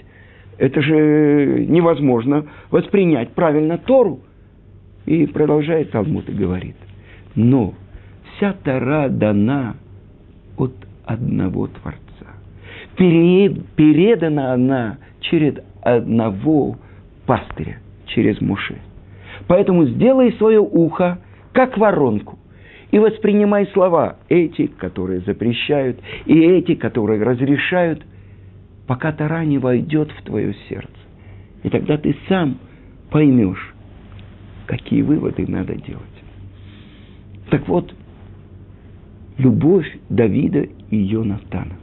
Это 0.58 0.80
же 0.80 1.66
невозможно 1.68 2.46
воспринять 2.70 3.30
правильно 3.30 3.78
Тору. 3.78 4.20
И 5.06 5.26
продолжает 5.26 5.90
Талмуд 5.90 6.28
и 6.30 6.32
говорит, 6.32 6.76
но 7.34 7.74
вся 8.36 8.54
Тора 8.64 9.08
дана 9.08 9.76
от 10.56 10.72
одного 11.06 11.66
Творца. 11.68 12.00
Передана 12.96 14.52
она 14.54 14.98
через 15.20 15.54
одного 15.82 16.76
пастыря, 17.26 17.78
через 18.06 18.40
Муше. 18.40 18.78
Поэтому 19.46 19.86
сделай 19.86 20.32
свое 20.34 20.60
ухо, 20.60 21.18
как 21.52 21.76
воронку, 21.76 22.38
и 22.90 22.98
воспринимай 22.98 23.66
слова 23.68 24.16
эти, 24.28 24.66
которые 24.66 25.20
запрещают, 25.20 25.98
и 26.26 26.38
эти, 26.38 26.74
которые 26.74 27.22
разрешают, 27.22 28.02
пока 28.86 29.12
Тора 29.12 29.44
не 29.44 29.58
войдет 29.58 30.10
в 30.12 30.22
твое 30.22 30.54
сердце. 30.68 30.90
И 31.62 31.70
тогда 31.70 31.96
ты 31.96 32.14
сам 32.28 32.58
поймешь, 33.10 33.74
какие 34.66 35.02
выводы 35.02 35.44
надо 35.48 35.74
делать. 35.74 36.02
Так 37.50 37.66
вот, 37.68 37.92
любовь 39.38 39.86
Давида 40.08 40.66
и 40.90 40.96
Йонатана. 40.96 41.76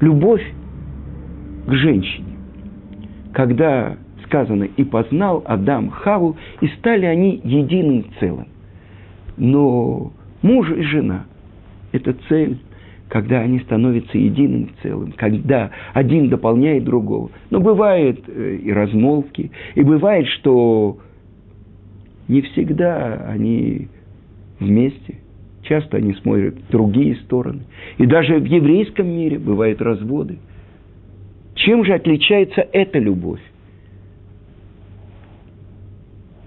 Любовь 0.00 0.44
к 1.66 1.72
женщине. 1.72 2.36
Когда 3.32 3.96
сказано, 4.24 4.64
и 4.64 4.84
познал 4.84 5.42
Адам 5.46 5.90
Хаву, 5.90 6.36
и 6.60 6.68
стали 6.78 7.04
они 7.04 7.40
единым 7.42 8.06
целым. 8.20 8.46
Но 9.36 10.12
муж 10.42 10.70
и 10.70 10.82
жена– 10.82 11.24
это 11.92 12.14
цель, 12.28 12.58
когда 13.08 13.40
они 13.40 13.58
становятся 13.60 14.16
единым 14.16 14.70
целым, 14.82 15.12
когда 15.16 15.70
один 15.92 16.28
дополняет 16.28 16.84
другого. 16.84 17.30
Но 17.50 17.60
бывает 17.60 18.22
э, 18.28 18.58
и 18.62 18.72
размолвки, 18.72 19.50
и 19.74 19.82
бывает, 19.82 20.26
что 20.28 20.98
не 22.28 22.42
всегда 22.42 23.26
они 23.28 23.88
вместе. 24.60 25.18
Часто 25.62 25.96
они 25.96 26.14
смотрят 26.14 26.56
другие 26.70 27.16
стороны. 27.16 27.62
И 27.98 28.06
даже 28.06 28.38
в 28.38 28.44
еврейском 28.44 29.06
мире 29.06 29.38
бывают 29.38 29.80
разводы. 29.82 30.38
Чем 31.54 31.84
же 31.84 31.92
отличается 31.92 32.66
эта 32.72 32.98
любовь? 32.98 33.40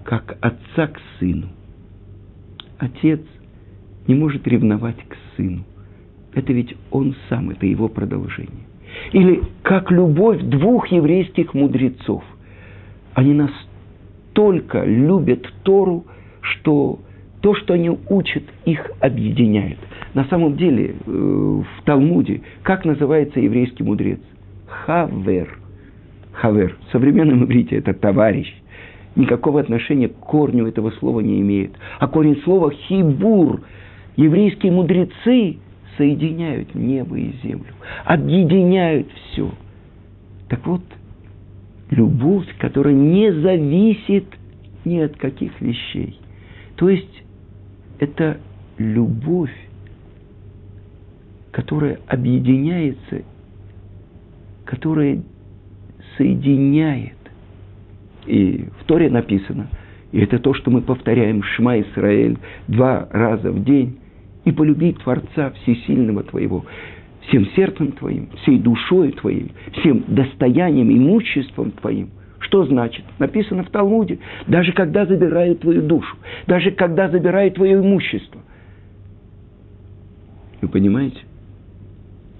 Как 0.04 0.36
отца 0.40 0.88
к 0.88 1.00
сыну. 1.18 1.48
Отец 2.78 3.20
не 4.06 4.14
может 4.14 4.46
ревновать 4.46 4.98
к 5.08 5.16
сыну. 5.36 5.64
Это 6.34 6.52
ведь 6.52 6.74
он 6.90 7.14
сам, 7.28 7.50
это 7.50 7.64
его 7.64 7.88
продолжение. 7.88 8.66
Или 9.12 9.42
как 9.62 9.90
любовь 9.90 10.42
двух 10.42 10.88
еврейских 10.88 11.54
мудрецов. 11.54 12.24
Они 13.14 13.32
настолько 13.32 14.84
любят 14.84 15.46
Тору, 15.62 16.04
что 16.40 16.98
то, 17.44 17.54
что 17.54 17.74
они 17.74 17.90
учат, 18.08 18.42
их 18.64 18.90
объединяет. 19.00 19.76
На 20.14 20.24
самом 20.24 20.56
деле, 20.56 20.94
э, 20.94 21.10
в 21.10 21.84
Талмуде, 21.84 22.40
как 22.62 22.86
называется 22.86 23.38
еврейский 23.38 23.82
мудрец? 23.82 24.18
Хавер. 24.66 25.58
Хавер. 26.32 26.78
В 26.88 26.92
современном 26.92 27.44
иврите 27.44 27.76
это 27.76 27.92
товарищ. 27.92 28.50
Никакого 29.14 29.60
отношения 29.60 30.08
к 30.08 30.14
корню 30.14 30.66
этого 30.66 30.90
слова 30.92 31.20
не 31.20 31.38
имеет. 31.42 31.72
А 31.98 32.08
корень 32.08 32.40
слова 32.44 32.70
хибур. 32.70 33.60
Еврейские 34.16 34.72
мудрецы 34.72 35.58
соединяют 35.98 36.74
небо 36.74 37.18
и 37.18 37.32
землю, 37.42 37.74
объединяют 38.06 39.08
все. 39.12 39.50
Так 40.48 40.66
вот, 40.66 40.80
любовь, 41.90 42.46
которая 42.58 42.94
не 42.94 43.30
зависит 43.34 44.24
ни 44.86 44.98
от 44.98 45.18
каких 45.18 45.60
вещей. 45.60 46.18
То 46.76 46.88
есть 46.88 47.23
это 47.98 48.38
любовь, 48.78 49.54
которая 51.52 52.00
объединяется, 52.06 53.22
которая 54.64 55.22
соединяет. 56.16 57.16
И 58.26 58.68
в 58.80 58.84
Торе 58.84 59.10
написано, 59.10 59.68
и 60.12 60.20
это 60.20 60.38
то, 60.38 60.54
что 60.54 60.70
мы 60.70 60.80
повторяем 60.80 61.42
Шма 61.42 61.80
Исраэль 61.80 62.38
два 62.68 63.08
раза 63.10 63.50
в 63.50 63.62
день, 63.64 63.98
и 64.44 64.52
полюби 64.52 64.92
Творца 64.92 65.50
Всесильного 65.50 66.22
твоего, 66.22 66.64
всем 67.28 67.46
сердцем 67.56 67.92
твоим, 67.92 68.28
всей 68.42 68.58
душой 68.58 69.12
твоей, 69.12 69.52
всем 69.78 70.04
достоянием, 70.08 70.90
имуществом 70.90 71.70
твоим– 71.72 72.10
что 72.44 72.66
значит? 72.66 73.04
Написано 73.18 73.64
в 73.64 73.70
Талмуде, 73.70 74.18
даже 74.46 74.72
когда 74.72 75.06
забирают 75.06 75.60
твою 75.60 75.82
душу, 75.82 76.16
даже 76.46 76.70
когда 76.70 77.08
забирают 77.08 77.54
твое 77.54 77.74
имущество. 77.74 78.40
Вы 80.60 80.68
понимаете? 80.68 81.18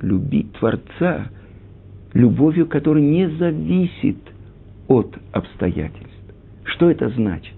Любить 0.01 0.53
Творца 0.53 1.29
любовью, 2.12 2.67
которая 2.67 3.03
не 3.03 3.29
зависит 3.29 4.19
от 4.88 5.17
обстоятельств. 5.33 6.11
Что 6.64 6.90
это 6.90 7.09
значит? 7.09 7.55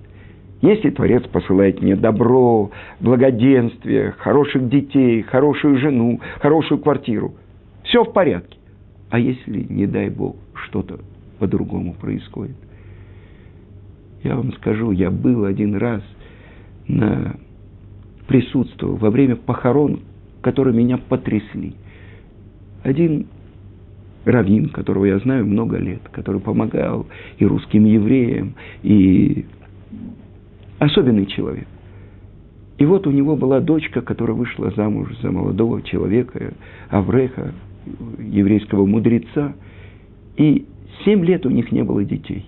Если 0.62 0.90
Творец 0.90 1.24
посылает 1.24 1.82
мне 1.82 1.96
добро, 1.96 2.70
благоденствие, 3.00 4.12
хороших 4.12 4.68
детей, 4.68 5.22
хорошую 5.22 5.78
жену, 5.78 6.20
хорошую 6.40 6.80
квартиру, 6.80 7.34
все 7.84 8.04
в 8.04 8.12
порядке. 8.12 8.56
А 9.10 9.18
если, 9.18 9.66
не 9.68 9.86
дай 9.86 10.08
Бог, 10.08 10.36
что-то 10.54 11.00
по-другому 11.38 11.94
происходит. 11.94 12.56
Я 14.22 14.36
вам 14.36 14.52
скажу, 14.54 14.90
я 14.90 15.10
был 15.10 15.44
один 15.44 15.76
раз 15.76 16.02
на 16.88 17.36
присутствовал 18.26 18.96
во 18.96 19.10
время 19.10 19.36
похорон, 19.36 20.00
которые 20.42 20.74
меня 20.76 20.98
потрясли. 20.98 21.74
Один 22.82 23.26
раввин, 24.24 24.68
которого 24.70 25.04
я 25.04 25.18
знаю 25.20 25.46
много 25.46 25.76
лет, 25.78 26.02
который 26.10 26.40
помогал 26.40 27.06
и 27.38 27.46
русским 27.46 27.84
евреям, 27.84 28.54
и 28.82 29.46
особенный 30.78 31.26
человек. 31.26 31.66
И 32.78 32.84
вот 32.84 33.06
у 33.06 33.10
него 33.10 33.36
была 33.36 33.60
дочка, 33.60 34.02
которая 34.02 34.36
вышла 34.36 34.70
замуж 34.76 35.08
за 35.22 35.30
молодого 35.30 35.82
человека, 35.82 36.52
Авреха, 36.90 37.52
еврейского 38.18 38.84
мудреца, 38.84 39.54
и 40.36 40.66
семь 41.04 41.24
лет 41.24 41.46
у 41.46 41.50
них 41.50 41.72
не 41.72 41.82
было 41.82 42.04
детей. 42.04 42.46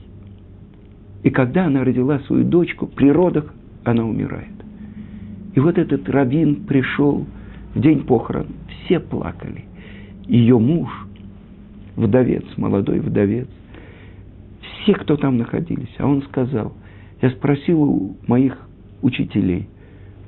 И 1.23 1.31
когда 1.31 1.67
она 1.67 1.85
родила 1.85 2.21
свою 2.21 2.45
дочку, 2.45 2.87
при 2.87 3.11
родах 3.11 3.53
она 3.85 4.05
умирает. 4.05 4.49
И 5.55 5.61
вот 5.61 5.79
этот 5.79 6.09
раввин 6.09 6.67
пришел 6.67 7.27
в 7.75 7.81
день 7.81 8.05
похорон, 8.05 8.47
все 8.85 9.01
плакали. 9.01 9.65
Ее 10.27 10.59
муж, 10.59 10.89
вдовец, 11.97 12.45
молодой 12.57 13.01
вдовец, 13.01 13.49
все, 14.61 14.95
кто 14.95 15.17
там 15.17 15.39
находились, 15.39 15.95
а 15.99 16.07
он 16.07 16.23
сказал, 16.23 16.73
я 17.21 17.31
спросил 17.31 17.83
у 17.83 18.17
моих 18.27 18.57
учителей– 19.03 19.69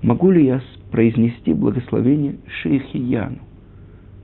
могу 0.02 0.30
ли 0.30 0.46
я 0.46 0.60
произнести 0.90 1.52
благословение 1.52 2.36
Шейхияну? 2.46 3.38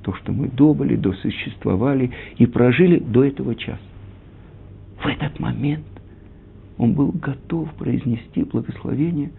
То, 0.06 0.14
что 0.14 0.30
мы 0.30 0.46
добыли, 0.46 0.94
досуществовали 0.94 2.12
и 2.38 2.46
прожили 2.46 3.00
до 3.00 3.24
этого 3.24 3.56
часа. 3.56 3.80
В 5.02 5.06
этот 5.08 5.40
момент 5.40 5.84
он 6.78 6.92
был 6.92 7.10
готов 7.10 7.74
произнести 7.74 8.44
благословение, 8.44 9.32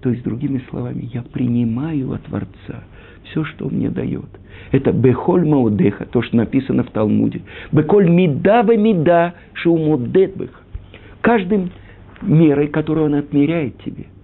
то 0.00 0.08
есть, 0.08 0.22
другими 0.22 0.62
словами, 0.70 1.10
я 1.12 1.20
принимаю 1.20 2.12
от 2.12 2.22
Творца 2.22 2.84
все, 3.24 3.44
что 3.44 3.66
он 3.66 3.74
мне 3.74 3.90
дает. 3.90 4.30
Это 4.72 4.92
бехоль 4.92 5.46
маудеха, 5.46 6.06
то, 6.06 6.22
что 6.22 6.34
написано 6.34 6.82
в 6.82 6.90
Талмуде. 6.90 7.42
Бехоль 7.72 8.08
мида 8.08 8.62
в 8.62 8.74
мида 8.74 9.34
шумудет 9.52 10.38
беха. 10.38 10.60
Каждым 11.20 11.70
мерой, 12.22 12.68
которую 12.68 13.06
он 13.06 13.14
отмеряет 13.16 13.76
тебе– 13.82 14.06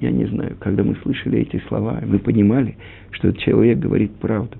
я 0.00 0.10
не 0.10 0.24
знаю, 0.24 0.56
когда 0.58 0.82
мы 0.82 0.96
слышали 0.96 1.40
эти 1.40 1.62
слова, 1.68 2.00
мы 2.04 2.18
понимали, 2.18 2.76
что 3.10 3.28
этот 3.28 3.40
человек 3.40 3.78
говорит 3.78 4.12
правду. 4.16 4.56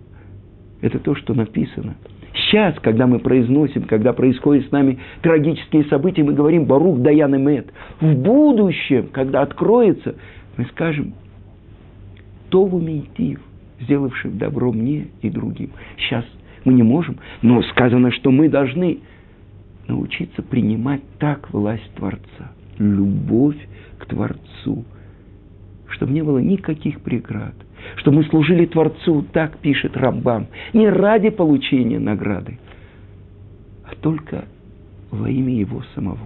Это 0.82 0.98
то, 0.98 1.14
что 1.14 1.34
написано. 1.34 1.96
Сейчас, 2.34 2.74
когда 2.80 3.06
мы 3.06 3.18
произносим, 3.18 3.84
когда 3.84 4.12
происходят 4.12 4.66
с 4.66 4.70
нами 4.70 4.98
трагические 5.22 5.84
события, 5.84 6.22
мы 6.22 6.34
говорим 6.34 6.66
«Барух 6.66 7.00
Даян 7.00 7.34
Эмет». 7.34 7.72
В 8.00 8.14
будущем, 8.14 9.08
когда 9.12 9.42
откроется, 9.42 10.14
мы 10.56 10.66
скажем 10.66 11.14
«Тову 12.50 12.78
Мейтив», 12.78 13.40
сделавший 13.80 14.30
добро 14.32 14.72
мне 14.72 15.08
и 15.22 15.30
другим. 15.30 15.70
Сейчас 15.96 16.24
мы 16.64 16.74
не 16.74 16.82
можем, 16.82 17.16
но 17.40 17.62
сказано, 17.62 18.10
что 18.12 18.30
мы 18.30 18.48
должны 18.48 18.98
научиться 19.88 20.42
принимать 20.42 21.02
так 21.18 21.50
власть 21.52 21.90
Творца. 21.96 22.52
Любовь 22.78 23.56
к 23.98 24.06
Творцу– 24.06 24.84
чтобы 25.90 26.12
не 26.12 26.22
было 26.22 26.38
никаких 26.38 27.00
преград, 27.00 27.54
чтобы 27.96 28.18
мы 28.18 28.24
служили 28.24 28.66
Творцу, 28.66 29.24
так 29.32 29.58
пишет 29.58 29.96
Рамбам, 29.96 30.46
не 30.72 30.88
ради 30.88 31.30
получения 31.30 31.98
награды, 31.98 32.58
а 33.84 33.94
только 34.00 34.44
во 35.10 35.28
имя 35.28 35.54
Его 35.54 35.82
самого. 35.94 36.18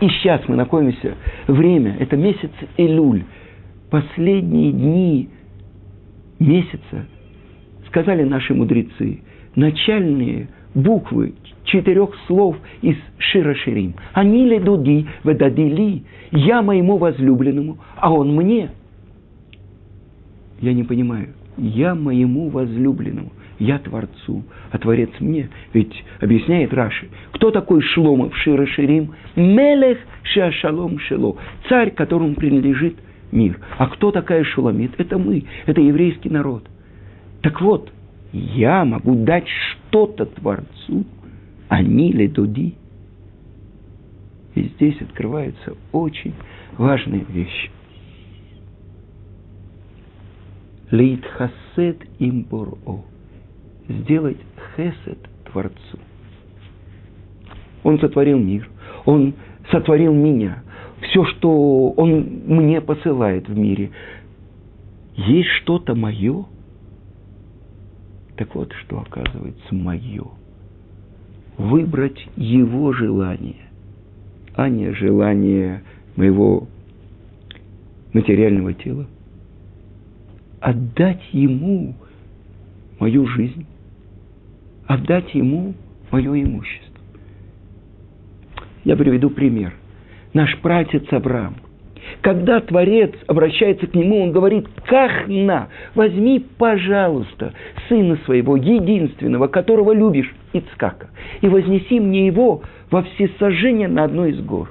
И 0.00 0.08
сейчас 0.08 0.40
мы 0.48 0.56
находимся, 0.56 1.14
время, 1.46 1.96
это 2.00 2.16
месяц 2.16 2.50
Илюль, 2.78 3.24
последние 3.90 4.72
дни 4.72 5.28
месяца, 6.38 7.06
сказали 7.88 8.24
наши 8.24 8.54
мудрецы, 8.54 9.20
начальные 9.54 10.48
буквы 10.74 11.34
четырех 11.70 12.10
слов 12.26 12.56
из 12.82 12.96
Шира 13.18 13.54
Ширим. 13.54 13.94
Они 14.12 14.44
ли 14.48 14.58
дуди, 14.58 15.06
ведадили, 15.24 16.02
я 16.32 16.62
моему 16.62 16.96
возлюбленному, 16.98 17.78
а 17.96 18.12
он 18.12 18.34
мне. 18.34 18.70
Я 20.60 20.72
не 20.72 20.84
понимаю. 20.84 21.28
Я 21.56 21.94
моему 21.94 22.48
возлюбленному, 22.48 23.32
я 23.58 23.78
Творцу, 23.78 24.44
а 24.70 24.78
Творец 24.78 25.10
мне. 25.20 25.50
Ведь 25.72 25.92
объясняет 26.20 26.72
Раши, 26.72 27.08
кто 27.32 27.50
такой 27.50 27.82
Шломов 27.82 28.36
Шира 28.36 28.66
Ширим? 28.66 29.14
Мелех 29.36 29.98
Шашалом 30.22 30.98
Шело, 31.00 31.36
царь, 31.68 31.90
которому 31.90 32.34
принадлежит 32.34 32.96
мир. 33.30 33.58
А 33.78 33.88
кто 33.88 34.10
такая 34.10 34.44
Шуламит? 34.44 34.92
Это 34.98 35.18
мы, 35.18 35.44
это 35.66 35.80
еврейский 35.80 36.30
народ. 36.30 36.64
Так 37.42 37.60
вот, 37.60 37.92
я 38.32 38.84
могу 38.84 39.14
дать 39.24 39.46
что-то 39.48 40.26
Творцу– 40.26 41.04
они 41.70 42.10
ли 42.10 42.26
дуди? 42.26 42.74
И 44.56 44.62
здесь 44.74 45.00
открывается 45.00 45.76
очень 45.92 46.34
важная 46.76 47.24
вещь. 47.28 47.70
Лейт 50.90 51.24
хасед 51.24 52.02
им 52.18 52.42
буро. 52.42 53.04
Сделать 53.88 54.38
хесед 54.74 55.18
Творцу. 55.44 55.98
Он 57.84 58.00
сотворил 58.00 58.40
мир. 58.40 58.68
Он 59.04 59.34
сотворил 59.70 60.12
меня. 60.12 60.64
Все, 61.02 61.24
что 61.24 61.90
Он 61.92 62.42
мне 62.46 62.80
посылает 62.80 63.48
в 63.48 63.56
мире. 63.56 63.92
Есть 65.14 65.50
что-то 65.62 65.94
мое. 65.94 66.46
Так 68.36 68.56
вот, 68.56 68.72
что 68.72 69.00
оказывается 69.00 69.72
мое– 69.72 70.26
выбрать 71.60 72.26
его 72.36 72.92
желание, 72.94 73.68
а 74.54 74.70
не 74.70 74.92
желание 74.94 75.82
моего 76.16 76.66
материального 78.14 78.72
тела. 78.72 79.06
Отдать 80.60 81.22
ему 81.32 81.94
мою 82.98 83.26
жизнь, 83.26 83.66
отдать 84.86 85.34
ему 85.34 85.74
мое 86.10 86.42
имущество. 86.42 86.88
Я 88.84 88.96
приведу 88.96 89.28
пример. 89.28 89.74
Наш 90.32 90.58
пратец 90.60 91.04
Авраам– 91.12 91.56
когда 92.22 92.60
Творец 92.60 93.12
обращается 93.26 93.86
к 93.86 93.94
нему, 93.94 94.22
он 94.22 94.32
говорит, 94.32 94.66
«Кахна, 94.86 95.68
возьми, 95.94 96.44
пожалуйста, 96.58 97.52
сына 97.88 98.18
своего, 98.24 98.56
единственного, 98.56 99.46
которого 99.46 99.92
любишь, 99.92 100.34
Ицкака, 100.52 101.10
и 101.40 101.48
вознеси 101.48 102.00
мне 102.00 102.26
его 102.26 102.62
во 102.90 103.02
всесожжение 103.02 103.88
на 103.88 104.04
одной 104.04 104.32
из 104.32 104.40
гор». 104.40 104.70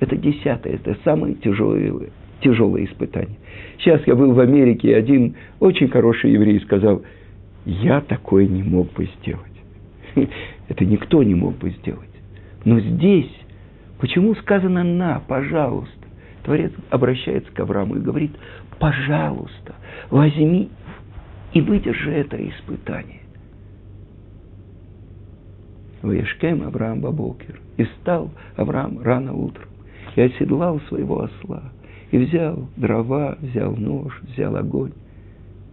Это 0.00 0.16
десятое, 0.16 0.74
это 0.74 0.96
самое 1.04 1.34
тяжелое, 1.34 2.10
тяжелое 2.40 2.84
испытание. 2.84 3.36
Сейчас 3.78 4.00
я 4.06 4.14
был 4.14 4.32
в 4.32 4.40
Америке, 4.40 4.90
и 4.90 4.94
один 4.94 5.34
очень 5.60 5.88
хороший 5.88 6.32
еврей 6.32 6.60
сказал, 6.60 7.02
я 7.64 8.00
такое 8.00 8.46
не 8.46 8.62
мог 8.62 8.92
бы 8.92 9.08
сделать. 9.18 9.44
Это 10.68 10.84
никто 10.84 11.22
не 11.22 11.34
мог 11.34 11.58
бы 11.58 11.70
сделать. 11.70 12.08
Но 12.64 12.80
здесь, 12.80 13.30
почему 13.98 14.34
сказано 14.36 14.84
«на», 14.84 15.20
пожалуйста? 15.20 15.92
Творец 16.44 16.72
обращается 16.90 17.52
к 17.52 17.60
Аврааму 17.60 17.96
и 17.96 18.00
говорит, 18.00 18.32
пожалуйста, 18.78 19.74
возьми 20.10 20.70
и 21.52 21.60
выдержи 21.60 22.10
это 22.10 22.36
испытание. 22.48 23.20
Ваешкем 26.08 26.62
Авраам 26.62 27.00
Бабокер. 27.00 27.60
И 27.76 27.84
стал 28.00 28.30
Авраам 28.56 29.00
рано 29.00 29.32
утром, 29.34 29.68
и 30.16 30.20
оседлал 30.22 30.80
своего 30.88 31.22
осла, 31.22 31.62
и 32.10 32.18
взял 32.18 32.68
дрова, 32.76 33.36
взял 33.40 33.76
нож, 33.76 34.20
взял 34.22 34.56
огонь, 34.56 34.92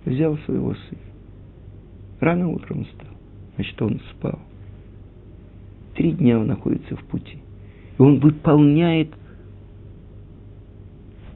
взял 0.06 0.38
своего 0.39 0.74
сына. 0.74 1.02
Рано 2.19 2.50
утром 2.50 2.86
стал, 2.86 3.13
значит, 3.56 3.82
он 3.82 4.00
спал. 4.12 4.39
Три 5.95 6.12
дня 6.12 6.38
он 6.38 6.48
находится 6.48 6.95
в 6.95 7.04
пути. 7.06 7.39
И 7.98 8.02
он 8.02 8.19
выполняет 8.19 9.10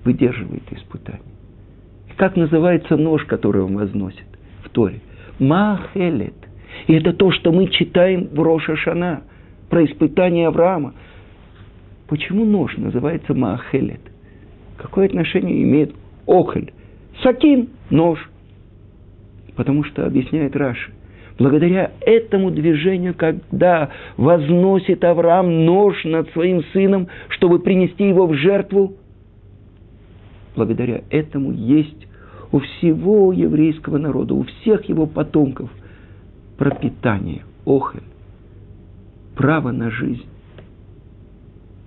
выдерживает 0.03 0.63
испытание. 0.71 1.21
И 2.09 2.13
как 2.13 2.35
называется 2.35 2.97
нож, 2.97 3.23
который 3.25 3.61
он 3.61 3.75
возносит 3.75 4.25
в 4.63 4.69
Торе? 4.69 5.01
Махелет. 5.39 6.33
И 6.87 6.93
это 6.93 7.13
то, 7.13 7.31
что 7.31 7.51
мы 7.51 7.67
читаем 7.67 8.27
в 8.31 8.39
Роша 8.41 8.75
Шана 8.75 9.23
про 9.69 9.85
испытание 9.85 10.47
Авраама. 10.47 10.93
Почему 12.07 12.45
нож 12.45 12.75
называется 12.77 13.33
Махелет? 13.33 14.01
Какое 14.77 15.05
отношение 15.07 15.61
имеет 15.63 15.93
Охель? 16.25 16.73
Сакин– 17.21 17.69
нож. 17.89 18.19
Потому 19.55 19.83
что, 19.83 20.05
объясняет 20.05 20.55
Раши, 20.55 20.91
благодаря 21.37 21.91
этому 22.01 22.49
движению, 22.49 23.13
когда 23.13 23.89
возносит 24.15 25.03
Авраам 25.03 25.65
нож 25.65 26.03
над 26.05 26.29
своим 26.31 26.63
сыном, 26.71 27.07
чтобы 27.29 27.59
принести 27.59 28.07
его 28.07 28.25
в 28.25 28.33
жертву– 28.35 28.95
благодаря 30.59 31.03
этому 31.09 31.53
есть 31.53 32.07
у 32.51 32.59
всего 32.59 33.31
еврейского 33.31 33.97
народа, 33.97 34.33
у 34.33 34.43
всех 34.43 34.89
его 34.89 35.05
потомков 35.05 35.69
пропитание, 36.59 37.43
охель, 37.65 38.03
право 39.35 39.71
на 39.71 39.89
жизнь. 39.89 40.25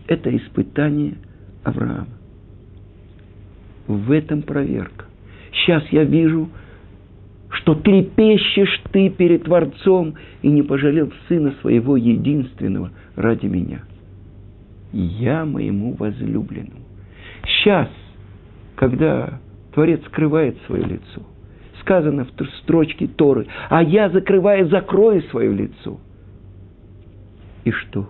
Это 0.08 0.34
испытание 0.34 1.18
Авраама. 1.62 2.08
В 3.86 4.10
этом 4.10 4.42
проверка. 4.42 5.04
Сейчас 5.52 5.84
я 5.90 6.04
вижу, 6.04 6.48
что 7.50 7.74
трепещешь 7.74 8.82
ты 8.92 9.10
перед 9.10 9.44
Творцом 9.44 10.14
и 10.40 10.48
не 10.48 10.62
пожалел 10.62 11.12
сына 11.28 11.54
своего 11.60 11.98
единственного 11.98 12.90
ради 13.14 13.46
меня. 13.46 13.82
Я 14.92 15.44
моему 15.44 15.94
возлюбленному. 15.94 16.80
Сейчас, 17.44 17.88
когда 18.76 19.38
Творец 19.74 20.02
скрывает 20.06 20.56
свое 20.66 20.84
лицо, 20.84 21.22
сказано 21.82 22.24
в 22.24 22.30
строчке 22.62 23.06
Торы, 23.06 23.46
а 23.68 23.82
я, 23.82 24.08
закрывая, 24.08 24.64
закрою 24.66 25.22
свое 25.24 25.52
лицо. 25.52 26.00
И 27.64 27.70
что? 27.70 28.08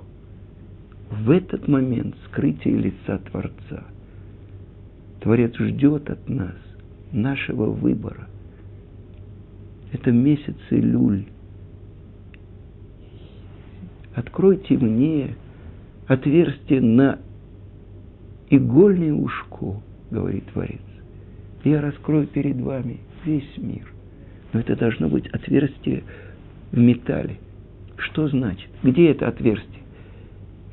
В 1.11 1.31
этот 1.31 1.69
момент 1.69 2.15
скрытия 2.27 2.77
лица 2.77 3.19
Творца 3.19 3.85
Творец 5.21 5.55
ждет 5.57 6.09
от 6.11 6.29
нас 6.29 6.57
нашего 7.13 7.67
выбора. 7.67 8.29
Это 9.93 10.11
месяц 10.11 10.57
Илюль. 10.71 11.27
Откройте 14.15 14.77
мне 14.79 15.37
отверстие 16.07 16.81
на 16.81 17.19
игольное 18.51 19.13
ушко, 19.13 19.81
говорит 20.11 20.45
Творец. 20.53 20.81
Я 21.65 21.81
раскрою 21.81 22.27
перед 22.27 22.61
вами 22.61 22.99
весь 23.25 23.57
мир. 23.57 23.93
Но 24.53 24.61
это 24.61 24.77
должно 24.77 25.09
быть 25.09 25.27
отверстие 25.29 26.05
в 26.71 26.79
металле. 26.79 27.37
Что 27.97 28.29
значит? 28.29 28.69
Где 28.83 29.11
это 29.11 29.29
отверстие? 29.29 29.83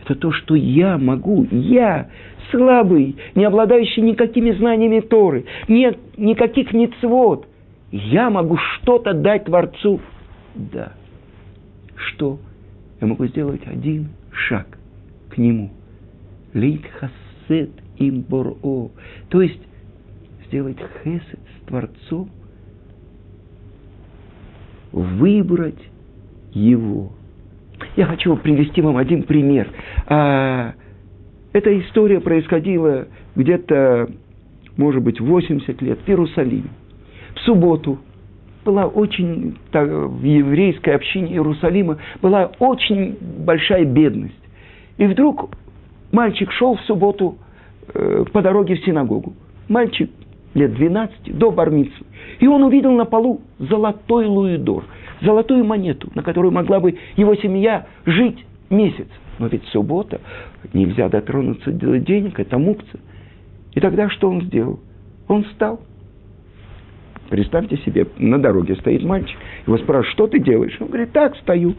Это 0.03 0.15
то, 0.15 0.31
что 0.31 0.55
я 0.55 0.97
могу, 0.97 1.45
я, 1.51 2.09
слабый, 2.51 3.15
не 3.35 3.45
обладающий 3.45 4.01
никакими 4.01 4.51
знаниями 4.51 5.01
Торы, 5.01 5.45
ни, 5.67 5.95
никаких 6.17 6.73
ницвод, 6.73 7.47
я 7.91 8.29
могу 8.29 8.57
что-то 8.57 9.13
дать 9.13 9.45
Творцу. 9.45 9.99
Да. 10.55 10.93
Что? 11.95 12.39
Я 13.01 13.07
могу 13.07 13.25
сделать 13.27 13.61
один 13.65 14.09
шаг 14.31 14.67
к 15.29 15.37
Нему. 15.37 15.71
Лейт 16.53 16.85
хасет 16.87 17.71
им. 17.97 18.23
То 18.23 19.41
есть 19.41 19.61
сделать 20.47 20.77
хесед 21.03 21.39
с 21.57 21.67
Творцом, 21.67 22.29
выбрать 24.91 25.79
Его. 26.51 27.11
Я 27.95 28.05
хочу 28.05 28.35
привести 28.37 28.81
вам 28.81 28.97
один 28.97 29.23
пример. 29.23 29.69
А, 30.07 30.73
эта 31.53 31.79
история 31.79 32.19
происходила 32.19 33.07
где-то, 33.35 34.09
может 34.77 35.01
быть, 35.01 35.19
80 35.19 35.81
лет 35.81 35.99
в 36.05 36.09
Иерусалиме 36.09 36.69
в 37.39 37.45
субботу 37.45 37.99
была 38.65 38.85
очень, 38.85 39.57
так, 39.71 39.87
в 39.89 40.23
еврейской 40.23 40.91
общине 40.91 41.33
Иерусалима 41.33 41.97
была 42.21 42.51
очень 42.59 43.17
большая 43.45 43.85
бедность. 43.85 44.33
И 44.97 45.05
вдруг 45.05 45.49
мальчик 46.11 46.51
шел 46.51 46.75
в 46.75 46.81
субботу 46.81 47.37
э, 47.93 48.25
по 48.31 48.41
дороге 48.41 48.75
в 48.75 48.83
синагогу. 48.83 49.33
Мальчик 49.69 50.09
лет 50.53 50.73
12, 50.73 51.37
до 51.37 51.51
бармицы. 51.51 52.03
И 52.39 52.47
он 52.47 52.63
увидел 52.63 52.91
на 52.91 53.05
полу 53.05 53.41
золотой 53.59 54.25
луидор, 54.25 54.85
золотую 55.21 55.63
монету, 55.65 56.09
на 56.15 56.23
которую 56.23 56.51
могла 56.51 56.79
бы 56.79 56.97
его 57.15 57.35
семья 57.35 57.87
жить 58.05 58.45
месяц. 58.69 59.07
Но 59.37 59.47
ведь 59.47 59.63
суббота, 59.65 60.21
нельзя 60.73 61.09
дотронуться 61.09 61.71
до 61.71 61.99
денег, 61.99 62.39
это 62.39 62.57
мукция. 62.57 62.99
И 63.73 63.79
тогда 63.79 64.09
что 64.09 64.29
он 64.29 64.41
сделал? 64.41 64.79
Он 65.27 65.43
встал, 65.43 65.79
Представьте 67.29 67.77
себе, 67.77 68.07
на 68.17 68.39
дороге 68.39 68.75
стоит 68.75 69.03
мальчик, 69.03 69.37
его 69.67 69.77
спрашивают, 69.77 70.13
что 70.13 70.27
ты 70.27 70.39
делаешь? 70.39 70.75
Он 70.79 70.87
говорит, 70.87 71.11
так, 71.11 71.35
стою. 71.37 71.75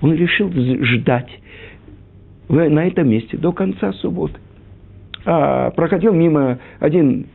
Он 0.00 0.14
решил 0.14 0.50
ждать 0.50 1.30
на 2.48 2.86
этом 2.86 3.08
месте 3.08 3.36
до 3.36 3.52
конца 3.52 3.92
субботы. 3.94 4.34
А 5.24 5.70
проходил 5.70 6.12
мимо 6.12 6.58
один 6.80 7.26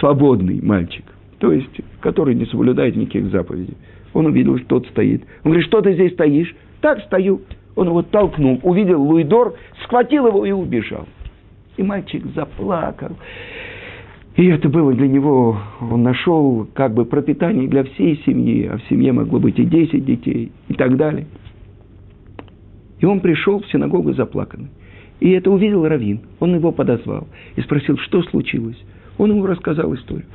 свободный 0.00 0.60
мальчик, 0.62 1.04
то 1.38 1.52
есть, 1.52 1.80
который 2.00 2.34
не 2.34 2.46
соблюдает 2.46 2.96
никаких 2.96 3.30
заповедей. 3.30 3.76
Он 4.14 4.26
увидел, 4.26 4.58
что 4.58 4.66
тот 4.66 4.86
стоит. 4.88 5.22
Он 5.44 5.52
говорит, 5.52 5.66
что 5.66 5.80
ты 5.80 5.94
здесь 5.94 6.12
стоишь? 6.12 6.54
Так, 6.80 7.00
стою. 7.02 7.42
Он 7.76 7.88
его 7.88 8.02
толкнул, 8.02 8.58
увидел 8.62 9.00
Луидор, 9.02 9.54
схватил 9.84 10.26
его 10.26 10.44
и 10.44 10.50
убежал. 10.50 11.06
И 11.76 11.82
мальчик 11.82 12.24
заплакал. 12.34 13.16
И 14.36 14.46
это 14.46 14.68
было 14.68 14.92
для 14.92 15.08
него, 15.08 15.58
он 15.80 16.02
нашел 16.02 16.68
как 16.72 16.94
бы 16.94 17.04
пропитание 17.04 17.68
для 17.68 17.84
всей 17.84 18.22
семьи, 18.24 18.66
а 18.66 18.78
в 18.78 18.82
семье 18.88 19.12
могло 19.12 19.40
быть 19.40 19.58
и 19.58 19.64
10 19.64 20.04
детей 20.04 20.52
и 20.68 20.74
так 20.74 20.96
далее. 20.96 21.26
И 23.00 23.04
он 23.04 23.20
пришел 23.20 23.60
в 23.60 23.66
синагогу 23.70 24.12
заплаканный. 24.12 24.70
И 25.20 25.30
это 25.30 25.50
увидел 25.50 25.86
Равин. 25.86 26.20
Он 26.38 26.54
его 26.54 26.70
подозвал 26.70 27.26
и 27.56 27.60
спросил, 27.62 27.98
что 27.98 28.22
случилось. 28.22 28.78
Он 29.18 29.30
ему 29.30 29.46
рассказал 29.46 29.92
историю. 29.94 30.26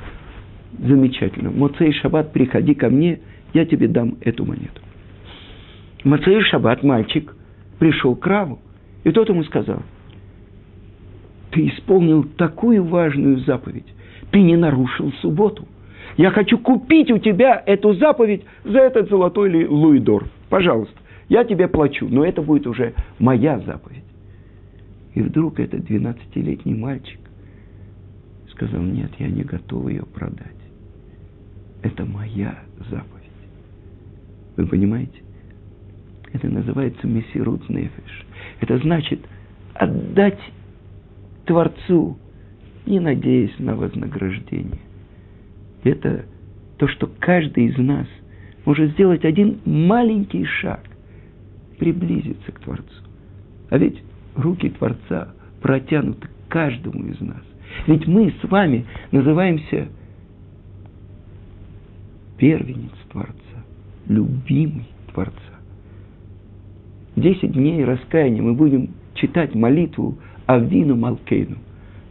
Замечательно. 0.78 1.50
Моцей 1.50 1.94
Шаббат, 1.94 2.34
приходи 2.34 2.76
ко 2.76 2.90
мне, 2.90 3.20
я 3.54 3.66
тебе 3.66 3.88
дам 3.88 4.18
эту 4.22 4.46
монету. 4.46 4.82
Моцей 6.04 6.42
Шаббат, 6.42 6.84
мальчик, 6.84 7.36
пришел 7.80 8.16
к 8.16 8.28
Раву, 8.28 8.60
и 9.04 9.12
тот 9.12 9.30
ему 9.30 9.44
сказал, 9.44 9.82
ты 11.52 11.68
исполнил 11.68 12.24
такую 12.24 12.84
важную 12.84 13.40
заповедь. 13.40 13.86
Ты 14.32 14.42
не 14.42 14.58
нарушил 14.58 15.14
субботу. 15.22 15.68
Я 16.18 16.32
хочу 16.32 16.58
купить 16.58 17.12
у 17.12 17.20
тебя 17.20 17.62
эту 17.66 17.94
заповедь 17.94 18.44
за 18.64 18.80
этот 18.80 19.10
золотой 19.10 19.66
луидор. 19.66 20.26
Пожалуйста, 20.50 20.96
я 21.30 21.44
тебе 21.44 21.68
плачу, 21.68 22.08
но 22.10 22.26
это 22.26 22.42
будет 22.42 22.66
уже 22.66 22.94
моя 23.20 23.60
заповедь. 23.60 24.04
И 25.14 25.22
вдруг 25.22 25.60
этот 25.60 25.82
12-летний 25.82 26.74
мальчик 26.74 27.20
сказал, 28.54 28.82
нет, 28.82 29.12
я 29.20 29.28
не 29.28 29.44
готов 29.44 29.90
ее 29.90 30.04
продать. 30.04 30.56
Это 31.82 32.06
моя 32.06 32.60
заповедь. 32.90 33.24
Вы 34.56 34.68
понимаете? 34.68 35.22
Это 36.32 36.48
называется 36.48 37.06
мессирут 37.06 37.68
нефиш. 37.70 38.26
Это 38.60 38.78
значит 38.80 39.20
отдать 39.74 40.40
Творцу, 41.46 42.18
не 42.86 43.00
надеясь 43.00 43.58
на 43.60 43.76
вознаграждение. 43.76 44.82
Это 45.84 46.26
то, 46.78 46.88
что 46.88 47.10
каждый 47.20 47.66
из 47.66 47.78
нас 47.78 48.08
может 48.66 48.92
сделать 48.92 49.26
один 49.26 49.60
маленький 49.66 50.46
шаг, 50.46 50.82
приблизиться 51.78 52.52
к 52.52 52.60
Творцу. 52.62 53.04
А 53.70 53.78
ведь 53.78 54.02
руки 54.36 54.70
Творца 54.70 55.34
протянуты 55.62 56.30
каждому 56.48 57.06
из 57.08 57.20
нас. 57.20 57.44
Ведь 57.88 58.08
мы 58.08 58.34
с 58.42 58.50
вами 58.50 58.86
называемся 59.12 59.88
первенец 62.38 62.92
Творца, 63.12 63.34
любимый 64.08 64.88
Творца. 65.12 65.34
Десять 67.16 67.52
дней 67.52 67.84
раскаяния 67.84 68.42
мы 68.42 68.54
будем 68.54 68.90
читать 69.14 69.54
молитву 69.54 70.18
Авину 70.46 70.96
Малкейну. 70.96 71.58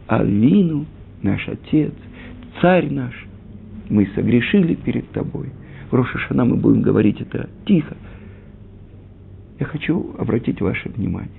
Авину, 0.07 0.87
наш 1.23 1.49
Отец, 1.49 1.93
Царь 2.61 2.91
наш, 2.91 3.15
мы 3.89 4.07
согрешили 4.15 4.75
перед 4.75 5.11
Тобой. 5.11 5.51
В 5.91 5.95
Рошашана 5.95 6.45
мы 6.45 6.57
будем 6.57 6.83
говорить 6.83 7.21
это 7.21 7.49
тихо. 7.67 7.97
Я 9.59 9.67
хочу 9.67 10.15
обратить 10.19 10.61
ваше 10.61 10.89
внимание. 10.91 11.31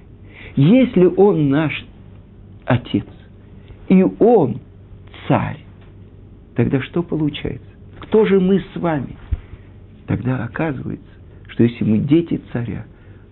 Если 0.55 1.05
Он 1.05 1.49
наш 1.49 1.85
Отец, 2.65 3.05
и 3.87 4.03
Он 4.19 4.59
Царь, 5.27 5.59
тогда 6.55 6.81
что 6.81 7.01
получается? 7.01 7.67
Кто 7.99 8.25
же 8.25 8.39
мы 8.39 8.59
с 8.59 8.75
вами? 8.75 9.15
Тогда 10.07 10.43
оказывается, 10.43 11.07
что 11.47 11.63
если 11.63 11.85
мы 11.85 11.99
дети 11.99 12.41
царя, 12.51 12.85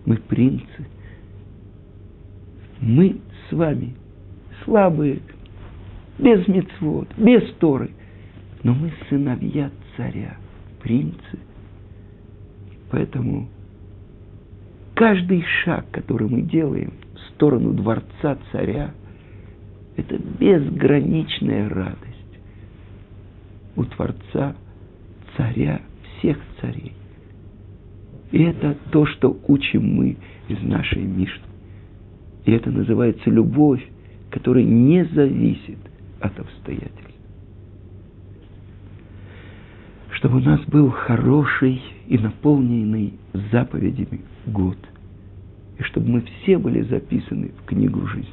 мы 0.06 0.16
принцы, 0.16 0.86
мы 2.80 3.20
с 3.48 3.52
вами 3.52 3.94
слабые, 4.64 5.20
без 6.18 6.46
мецвод, 6.48 7.08
без 7.16 7.42
Торы. 7.54 7.90
Но 8.62 8.74
мы 8.74 8.92
сыновья 9.08 9.70
царя, 9.96 10.36
принцы. 10.82 11.38
Поэтому 12.90 13.48
каждый 14.94 15.44
шаг, 15.64 15.86
который 15.90 16.28
мы 16.28 16.42
делаем 16.42 16.92
в 17.14 17.34
сторону 17.34 17.72
дворца 17.72 18.38
царя, 18.52 18.92
Это 19.96 20.18
безграничная 20.18 21.68
радость 21.68 22.08
у 23.76 23.84
Творца, 23.84 24.56
царя 25.36 25.80
всех 26.18 26.38
царей. 26.60 26.92
И 28.30 28.42
это 28.42 28.76
то, 28.90 29.06
что 29.06 29.38
учим 29.46 29.84
мы 29.94 30.16
из 30.48 30.62
нашей 30.62 31.02
Мишны. 31.02 31.44
И 32.44 32.52
это 32.52 32.70
называется 32.70 33.30
любовь, 33.30 33.84
которая 34.30 34.64
не 34.64 35.04
зависит 35.04 35.78
от 36.20 36.38
обстоятельств. 36.40 36.98
Чтобы 40.12 40.38
у 40.38 40.40
нас 40.40 40.60
был 40.66 40.90
хороший 40.90 41.82
и 42.06 42.16
наполненный 42.16 43.14
заповедями 43.50 44.20
год. 44.46 44.78
И 45.78 45.82
чтобы 45.82 46.08
мы 46.08 46.20
все 46.22 46.58
были 46.58 46.82
записаны 46.82 47.50
в 47.60 47.66
книгу 47.66 48.06
жизни. 48.06 48.32